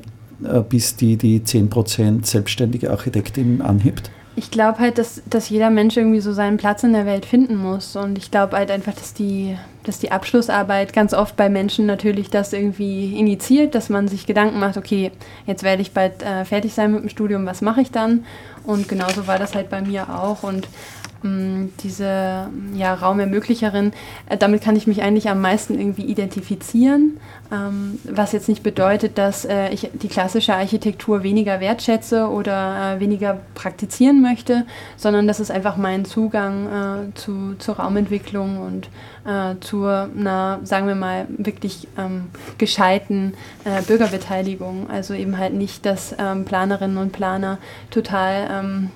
bis 0.68 0.96
die 0.96 1.16
die 1.16 1.40
10% 1.40 2.24
selbstständige 2.26 2.90
Architektin 2.90 3.62
anhebt? 3.62 4.10
Ich 4.38 4.50
glaube 4.50 4.80
halt, 4.80 4.98
dass, 4.98 5.22
dass 5.30 5.48
jeder 5.48 5.70
Mensch 5.70 5.96
irgendwie 5.96 6.20
so 6.20 6.30
seinen 6.34 6.58
Platz 6.58 6.82
in 6.82 6.92
der 6.92 7.06
Welt 7.06 7.24
finden 7.24 7.56
muss. 7.56 7.96
Und 7.96 8.18
ich 8.18 8.30
glaube 8.30 8.54
halt 8.58 8.70
einfach, 8.70 8.92
dass 8.92 9.14
die, 9.14 9.56
dass 9.84 9.98
die 9.98 10.12
Abschlussarbeit 10.12 10.92
ganz 10.92 11.14
oft 11.14 11.36
bei 11.36 11.48
Menschen 11.48 11.86
natürlich 11.86 12.28
das 12.28 12.52
irgendwie 12.52 13.18
initiiert, 13.18 13.74
dass 13.74 13.88
man 13.88 14.08
sich 14.08 14.26
Gedanken 14.26 14.58
macht, 14.60 14.76
okay, 14.76 15.10
jetzt 15.46 15.62
werde 15.62 15.80
ich 15.80 15.92
bald 15.92 16.22
äh, 16.22 16.44
fertig 16.44 16.74
sein 16.74 16.92
mit 16.92 17.00
dem 17.00 17.08
Studium, 17.08 17.46
was 17.46 17.62
mache 17.62 17.80
ich 17.80 17.90
dann? 17.90 18.26
Und 18.64 18.88
genauso 18.88 19.26
war 19.26 19.38
das 19.38 19.54
halt 19.54 19.70
bei 19.70 19.80
mir 19.80 20.10
auch. 20.10 20.42
Und 20.42 20.68
diese 21.80 22.48
ja, 22.74 22.94
Raumermöglicherin, 22.94 23.92
äh, 24.28 24.36
damit 24.36 24.62
kann 24.62 24.76
ich 24.76 24.86
mich 24.86 25.02
eigentlich 25.02 25.28
am 25.28 25.40
meisten 25.40 25.78
irgendwie 25.78 26.04
identifizieren, 26.04 27.18
ähm, 27.52 27.98
was 28.04 28.32
jetzt 28.32 28.48
nicht 28.48 28.62
bedeutet, 28.62 29.18
dass 29.18 29.44
äh, 29.44 29.70
ich 29.70 29.90
die 29.94 30.08
klassische 30.08 30.54
Architektur 30.54 31.22
weniger 31.22 31.60
wertschätze 31.60 32.28
oder 32.28 32.96
äh, 32.96 33.00
weniger 33.00 33.40
praktizieren 33.54 34.22
möchte, 34.22 34.66
sondern 34.96 35.26
das 35.26 35.40
ist 35.40 35.50
einfach 35.50 35.76
mein 35.76 36.04
Zugang 36.04 37.12
zu, 37.14 37.54
zur 37.58 37.76
Raumentwicklung 37.76 38.60
und 38.60 38.88
äh, 39.26 39.58
zu 39.60 39.84
einer, 39.84 40.60
sagen 40.62 40.86
wir 40.86 40.94
mal, 40.94 41.26
wirklich 41.28 41.88
ähm, 41.98 42.26
gescheiten 42.58 43.34
Bürgerbeteiligung. 43.86 44.88
Also 44.90 45.14
eben 45.14 45.38
halt 45.38 45.54
nicht, 45.54 45.84
dass 45.86 46.14
ähm, 46.18 46.44
Planerinnen 46.44 46.98
und 46.98 47.12
Planer 47.12 47.58
total 47.90 48.48
ähm, 48.50 48.90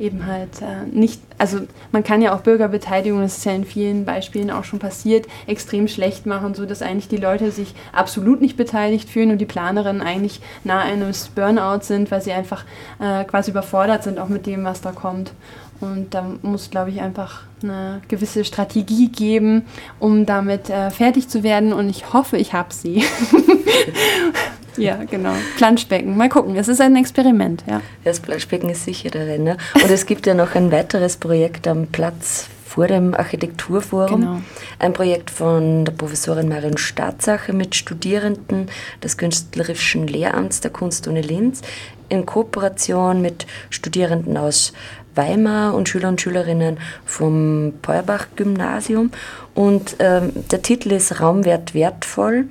eben 0.00 0.26
halt 0.26 0.62
äh, 0.62 0.86
nicht, 0.90 1.20
also 1.38 1.60
man 1.92 2.02
kann 2.02 2.22
ja 2.22 2.34
auch 2.34 2.40
Bürgerbeteiligung, 2.40 3.20
das 3.20 3.38
ist 3.38 3.44
ja 3.44 3.52
in 3.52 3.64
vielen 3.64 4.04
Beispielen 4.04 4.50
auch 4.50 4.64
schon 4.64 4.78
passiert, 4.78 5.26
extrem 5.46 5.86
schlecht 5.88 6.26
machen, 6.26 6.54
so 6.54 6.66
dass 6.66 6.82
eigentlich 6.82 7.08
die 7.08 7.18
Leute 7.18 7.50
sich 7.50 7.74
absolut 7.92 8.40
nicht 8.40 8.56
beteiligt 8.56 9.08
fühlen 9.08 9.30
und 9.30 9.38
die 9.38 9.46
Planerinnen 9.46 10.02
eigentlich 10.02 10.40
nahe 10.64 10.84
eines 10.84 11.28
Burnout 11.28 11.82
sind, 11.82 12.10
weil 12.10 12.22
sie 12.22 12.32
einfach 12.32 12.64
äh, 12.98 13.24
quasi 13.24 13.50
überfordert 13.50 14.02
sind 14.02 14.18
auch 14.18 14.28
mit 14.28 14.46
dem, 14.46 14.64
was 14.64 14.80
da 14.80 14.92
kommt. 14.92 15.32
Und 15.80 16.12
da 16.14 16.26
muss, 16.42 16.70
glaube 16.70 16.90
ich, 16.90 17.00
einfach 17.00 17.42
eine 17.62 18.02
gewisse 18.08 18.44
Strategie 18.44 19.08
geben, 19.08 19.64
um 19.98 20.26
damit 20.26 20.68
äh, 20.68 20.90
fertig 20.90 21.28
zu 21.28 21.42
werden. 21.42 21.72
Und 21.72 21.88
ich 21.88 22.12
hoffe, 22.12 22.36
ich 22.36 22.52
habe 22.52 22.72
sie. 22.72 23.02
Ja, 24.76 25.04
genau. 25.04 25.32
Planschbecken. 25.56 26.16
Mal 26.16 26.28
gucken. 26.28 26.56
Es 26.56 26.68
ist 26.68 26.80
ein 26.80 26.96
Experiment, 26.96 27.64
ja. 27.66 27.80
Das 28.04 28.20
Planschbecken 28.20 28.70
ist 28.70 28.84
sicher 28.84 29.10
der 29.10 29.26
Renner. 29.26 29.56
Und 29.74 29.90
es 29.90 30.06
gibt 30.06 30.26
ja 30.26 30.34
noch 30.34 30.54
ein 30.54 30.72
weiteres 30.72 31.16
Projekt 31.16 31.66
am 31.66 31.86
Platz 31.86 32.48
vor 32.70 32.86
dem 32.86 33.14
Architekturforum. 33.14 34.20
Genau. 34.20 34.40
Ein 34.78 34.92
Projekt 34.92 35.30
von 35.30 35.84
der 35.84 35.92
Professorin 35.92 36.48
Marion 36.48 36.78
Staatsacher 36.78 37.52
mit 37.52 37.74
Studierenden 37.74 38.68
des 39.02 39.16
Künstlerischen 39.16 40.06
Lehramts 40.06 40.60
der 40.60 40.70
Kunstuni 40.70 41.20
Linz 41.20 41.62
in 42.08 42.26
Kooperation 42.26 43.22
mit 43.22 43.46
Studierenden 43.70 44.36
aus 44.36 44.72
Weimar 45.14 45.74
und 45.74 45.88
Schüler 45.88 46.08
und 46.08 46.20
Schülerinnen 46.20 46.78
vom 47.04 47.74
Peuerbach-Gymnasium. 47.82 49.10
Und 49.54 49.96
ähm, 49.98 50.32
der 50.50 50.62
Titel 50.62 50.92
ist 50.92 51.20
Raumwert 51.20 51.74
wertvoll. 51.74 52.46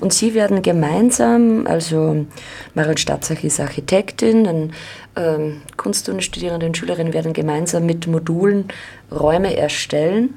Und 0.00 0.12
sie 0.12 0.34
werden 0.34 0.62
gemeinsam, 0.62 1.66
also 1.66 2.26
Marion 2.74 2.96
Statzach 2.96 3.42
ist 3.44 3.60
Architektin, 3.60 4.44
dann 4.44 4.72
ähm, 5.16 5.62
Kunstuni-Studierende 5.76 6.66
und 6.66 6.76
Schülerinnen 6.76 7.12
werden 7.12 7.32
gemeinsam 7.32 7.86
mit 7.86 8.06
Modulen 8.06 8.68
Räume 9.10 9.56
erstellen. 9.56 10.34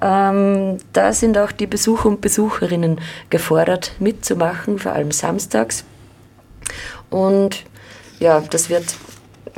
Ähm, 0.00 0.78
da 0.92 1.12
sind 1.12 1.38
auch 1.38 1.52
die 1.52 1.66
Besucher 1.66 2.08
und 2.08 2.20
Besucherinnen 2.20 3.00
gefordert, 3.30 3.92
mitzumachen, 3.98 4.78
vor 4.78 4.92
allem 4.92 5.10
samstags. 5.10 5.84
Und 7.10 7.64
ja, 8.18 8.40
das 8.50 8.68
wird 8.68 8.84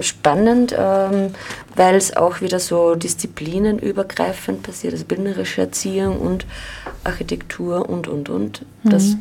spannend, 0.01 0.75
ähm, 0.77 1.35
weil 1.75 1.97
es 1.97 2.17
auch 2.17 2.41
wieder 2.41 2.61
so 2.61 2.95
disziplinenübergreifend 2.95 4.63
passiert, 4.63 4.93
also 4.93 5.05
bildnerische 5.05 5.63
Erziehung 5.63 6.19
und 6.19 6.47
Architektur 7.05 7.89
und, 7.89 8.09
und, 8.09 8.29
und. 8.29 8.63
Mhm. 8.83 8.91
Das 8.91 9.17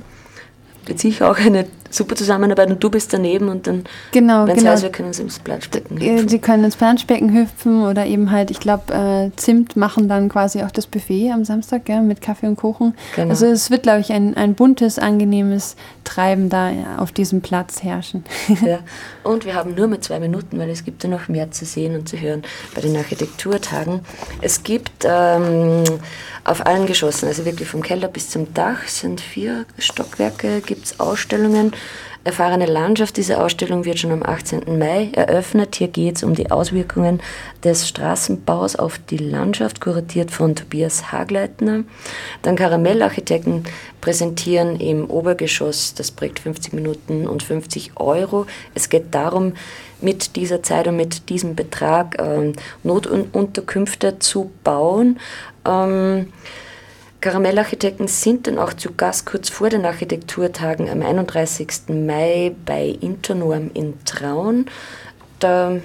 wird 0.85 0.99
sicher 0.99 1.29
auch 1.31 1.37
eine 1.37 1.67
super 1.89 2.15
Zusammenarbeit 2.15 2.69
und 2.69 2.83
du 2.83 2.89
bist 2.89 3.13
daneben 3.13 3.49
und 3.49 3.67
dann, 3.67 3.83
genau, 4.11 4.47
wenn 4.47 4.57
genau. 4.57 4.73
es 4.73 4.83
wir 4.83 4.91
können 4.91 5.13
sie 5.13 5.23
ins 5.23 5.39
Planschbecken 5.39 5.99
hüpfen. 5.99 6.27
Sie 6.27 6.39
können 6.39 6.63
ins 6.63 6.75
Planschbecken 6.75 7.33
hüpfen 7.33 7.83
oder 7.83 8.05
eben 8.05 8.31
halt, 8.31 8.51
ich 8.51 8.59
glaube, 8.59 8.93
äh, 8.93 9.35
Zimt 9.35 9.75
machen 9.75 10.07
dann 10.07 10.29
quasi 10.29 10.63
auch 10.63 10.71
das 10.71 10.87
Buffet 10.87 11.31
am 11.31 11.45
Samstag 11.45 11.87
ja, 11.89 12.01
mit 12.01 12.21
Kaffee 12.21 12.47
und 12.47 12.55
Kuchen. 12.55 12.95
Genau. 13.15 13.29
Also 13.29 13.45
es 13.45 13.69
wird, 13.71 13.83
glaube 13.83 13.99
ich, 13.99 14.11
ein, 14.11 14.35
ein 14.35 14.55
buntes, 14.55 14.99
angenehmes 14.99 15.75
Treiben 16.03 16.49
da 16.49 16.71
auf 16.97 17.11
diesem 17.11 17.41
Platz 17.41 17.83
herrschen. 17.83 18.23
ja. 18.65 18.79
Und 19.23 19.43
wir 19.43 19.55
haben 19.55 19.75
nur 19.75 19.87
mehr 19.87 19.99
zwei 19.99 20.19
Minuten, 20.19 20.57
weil 20.57 20.69
es 20.69 20.85
gibt 20.85 21.03
ja 21.03 21.09
noch 21.09 21.27
mehr 21.27 21.51
zu 21.51 21.65
sehen 21.65 21.95
und 21.95 22.07
zu 22.07 22.17
hören 22.17 22.43
bei 22.73 22.79
den 22.79 22.95
Architekturtagen. 22.95 23.99
Es 24.41 24.63
gibt 24.63 25.03
ähm, 25.03 25.83
auf 26.45 26.65
allen 26.65 26.85
Geschossen, 26.85 27.27
also 27.27 27.43
wirklich 27.43 27.67
vom 27.67 27.83
Keller 27.83 28.07
bis 28.07 28.29
zum 28.29 28.53
Dach, 28.53 28.87
sind 28.87 29.19
vier 29.19 29.65
Stockwerke, 29.77 30.61
gibt 30.61 30.85
es 30.85 30.99
Ausstellungen. 31.01 31.73
Erfahrene 32.27 32.65
Landschaft, 32.65 33.15
diese 33.15 33.41
Ausstellung 33.41 33.85
wird 33.85 33.99
schon 33.99 34.11
am 34.11 34.21
18. 34.21 34.77
Mai 34.77 35.11
eröffnet. 35.13 35.77
Hier 35.77 35.87
geht 35.87 36.17
es 36.17 36.23
um 36.23 36.35
die 36.35 36.51
Auswirkungen 36.51 37.21
des 37.63 37.87
Straßenbaus 37.87 38.75
auf 38.75 38.99
die 38.99 39.15
Landschaft, 39.15 39.79
kuratiert 39.79 40.31
von 40.31 40.53
Tobias 40.53 41.13
Hagleitner. 41.13 41.85
Dann 42.41 42.57
Karamellarchitekten 42.57 43.63
präsentieren 44.01 44.77
im 44.81 45.09
Obergeschoss 45.09 45.93
das 45.93 46.11
Projekt 46.11 46.39
50 46.39 46.73
Minuten 46.73 47.27
und 47.29 47.43
50 47.43 47.91
Euro. 47.95 48.45
Es 48.75 48.89
geht 48.89 49.15
darum, 49.15 49.53
mit 50.01 50.35
dieser 50.35 50.61
Zeit 50.61 50.89
und 50.89 50.97
mit 50.97 51.29
diesem 51.29 51.55
Betrag 51.55 52.19
äh, 52.19 52.51
Notunterkünfte 52.83 54.19
zu 54.19 54.51
bauen. 54.65 55.17
Ähm, 55.65 56.27
Karamellarchitekten 57.27 58.07
sind 58.07 58.47
dann 58.47 58.57
auch 58.57 58.71
zu 58.71 58.93
Gast 58.93 59.25
kurz 59.25 59.49
vor 59.49 59.67
den 59.69 59.83
Architekturtagen 59.83 60.89
am 60.89 61.01
31. 61.01 61.89
Mai 61.89 62.55
bei 62.65 62.97
Internorm 63.01 63.69
in 63.73 63.95
Traun. 64.05 64.67
Da 65.39 65.75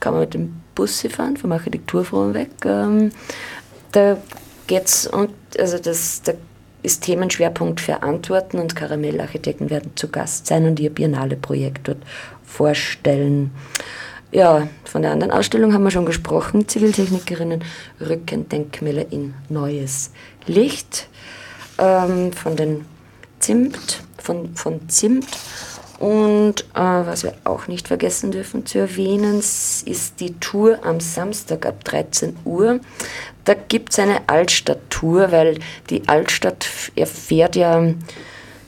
kann 0.00 0.14
man 0.14 0.22
mit 0.22 0.32
dem 0.32 0.62
Bus 0.74 1.02
fahren, 1.10 1.36
vom 1.36 1.52
Architekturforum 1.52 2.32
weg. 2.32 2.48
Ähm, 2.64 3.12
da 3.92 4.16
geht's 4.68 5.06
und 5.06 5.34
also 5.58 5.76
das, 5.78 6.22
da 6.22 6.32
ist 6.82 7.02
Themenschwerpunkt 7.02 7.78
für 7.82 8.02
Antworten 8.02 8.58
und 8.58 8.74
Karamellarchitekten 8.74 9.68
werden 9.68 9.92
zu 9.96 10.08
Gast 10.08 10.46
sein 10.46 10.64
und 10.64 10.80
ihr 10.80 10.88
Biennale-Projekt 10.88 11.88
dort 11.88 11.98
vorstellen. 12.42 13.50
Ja, 14.32 14.68
von 14.84 15.02
der 15.02 15.12
anderen 15.12 15.32
Ausstellung 15.32 15.72
haben 15.72 15.84
wir 15.84 15.90
schon 15.90 16.06
gesprochen. 16.06 16.66
Ziviltechnikerinnen 16.68 17.62
rücken 18.00 18.48
Denkmäler 18.48 19.10
in 19.10 19.34
neues 19.48 20.10
Licht. 20.46 21.08
Ähm, 21.78 22.32
von 22.32 22.56
den 22.56 22.84
Zimt, 23.38 24.02
von, 24.18 24.54
von 24.56 24.88
Zimt. 24.88 25.26
Und 25.98 26.62
äh, 26.74 26.80
was 26.80 27.22
wir 27.22 27.34
auch 27.44 27.68
nicht 27.68 27.88
vergessen 27.88 28.30
dürfen 28.30 28.66
zu 28.66 28.78
erwähnen, 28.78 29.38
ist 29.38 30.20
die 30.20 30.34
Tour 30.40 30.84
am 30.84 31.00
Samstag 31.00 31.64
ab 31.64 31.84
13 31.84 32.36
Uhr. 32.44 32.80
Da 33.44 33.54
gibt 33.54 33.92
es 33.92 33.98
eine 33.98 34.28
Altstadt-Tour, 34.28 35.32
weil 35.32 35.58
die 35.88 36.06
Altstadt 36.08 36.66
erfährt 36.96 37.56
ja 37.56 37.94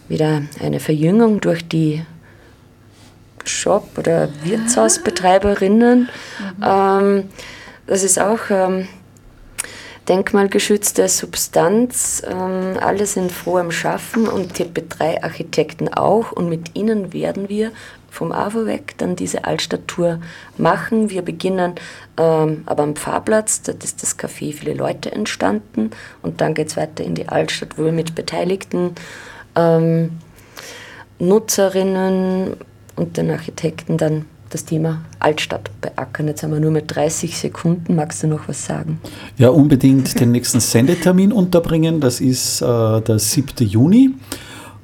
wieder 0.09 0.43
eine 0.61 0.81
Verjüngung 0.81 1.41
durch 1.41 1.67
die 1.69 2.03
Shop- 3.49 3.99
oder 3.99 4.29
Wirtshausbetreiberinnen. 4.45 6.01
Mhm. 6.01 6.65
Ähm, 6.65 7.25
das 7.87 8.03
ist 8.05 8.21
auch 8.21 8.51
ähm, 8.51 8.89
denkmalgeschützte 10.09 11.09
Substanz. 11.09 12.23
Ähm, 12.27 12.77
alle 12.81 13.07
sind 13.07 13.33
froh 13.33 13.59
am 13.59 13.71
Schaffen 13.71 14.27
und 14.29 14.53
TP3 14.53 15.23
Architekten 15.23 15.89
auch. 15.89 16.33
Und 16.33 16.49
mit 16.49 16.75
ihnen 16.77 17.13
werden 17.13 17.49
wir 17.49 17.73
vom 18.11 18.33
AWO 18.33 18.67
weg 18.67 18.95
dann 18.99 19.17
diese 19.17 19.45
Altstadttour 19.45 20.21
machen. 20.57 21.11
Wir 21.11 21.23
beginnen 21.23 21.75
ähm, 22.17 22.63
aber 22.67 22.83
am 22.83 22.97
Pfarrplatz, 22.97 23.63
dort 23.63 23.85
ist 23.85 24.03
das 24.03 24.19
Café 24.19 24.53
Viele 24.53 24.75
Leute 24.75 25.13
entstanden. 25.13 25.91
Und 26.23 26.41
dann 26.41 26.55
geht 26.55 26.69
es 26.69 26.77
weiter 26.77 27.05
in 27.05 27.15
die 27.15 27.29
Altstadt, 27.29 27.79
wo 27.79 27.85
wir 27.85 27.93
mit 27.93 28.15
Beteiligten 28.15 28.95
ähm, 29.55 30.19
Nutzerinnen 31.19 32.57
und 32.99 33.17
den 33.17 33.31
Architekten 33.31 33.97
dann 33.97 34.25
das 34.51 34.65
Thema 34.65 35.03
Altstadt 35.19 35.71
beackern. 35.81 36.29
Jetzt 36.29 36.43
haben 36.43 36.53
wir 36.53 36.61
nur 36.61 36.71
mit 36.71 36.95
30 36.95 37.37
Sekunden. 37.37 37.95
Magst 37.95 38.23
du 38.23 38.27
noch 38.27 38.49
was 38.49 38.65
sagen? 38.65 39.01
Ja, 39.37 39.51
unbedingt 39.51 40.19
den 40.19 40.33
nächsten 40.33 40.61
Sendetermin 40.61 41.33
unterbringen. 41.33 42.01
Das 42.01 42.21
ist 42.21 42.63
äh, 42.63 43.01
der 43.01 43.19
7. 43.19 43.67
Juni. 43.67 44.15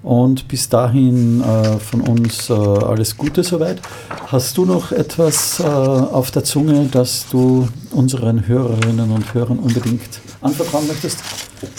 Und 0.03 0.48
bis 0.48 0.68
dahin 0.68 1.40
äh, 1.40 1.79
von 1.79 2.03
uns 2.03 2.50
äh, 2.50 2.53
alles 2.53 3.16
Gute 3.16 3.42
soweit. 3.42 3.81
Hast 4.27 4.59
du 4.59 4.66
noch 4.66 4.92
etwas 4.92 5.61
äh, 5.61 5.62
auf 5.64 6.31
der 6.31 6.44
Zunge, 6.44 6.88
das 6.92 7.27
du 7.31 7.68
unseren 7.90 8.46
Hörerinnen 8.46 9.11
und 9.11 9.33
Hörern 9.33 9.59
unbedingt 9.59 10.20
anvertrauen 10.42 10.87
möchtest? 10.88 11.20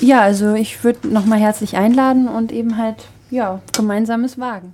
Ja, 0.02 0.21
also 0.21 0.56
ich 0.56 0.84
würde 0.84 1.08
nochmal 1.08 1.39
herzlich 1.39 1.78
einladen 1.78 2.28
und 2.28 2.52
eben 2.52 2.78
halt 2.78 3.06
ja, 3.30 3.62
gemeinsames 3.78 4.39
Wagen. 4.39 4.74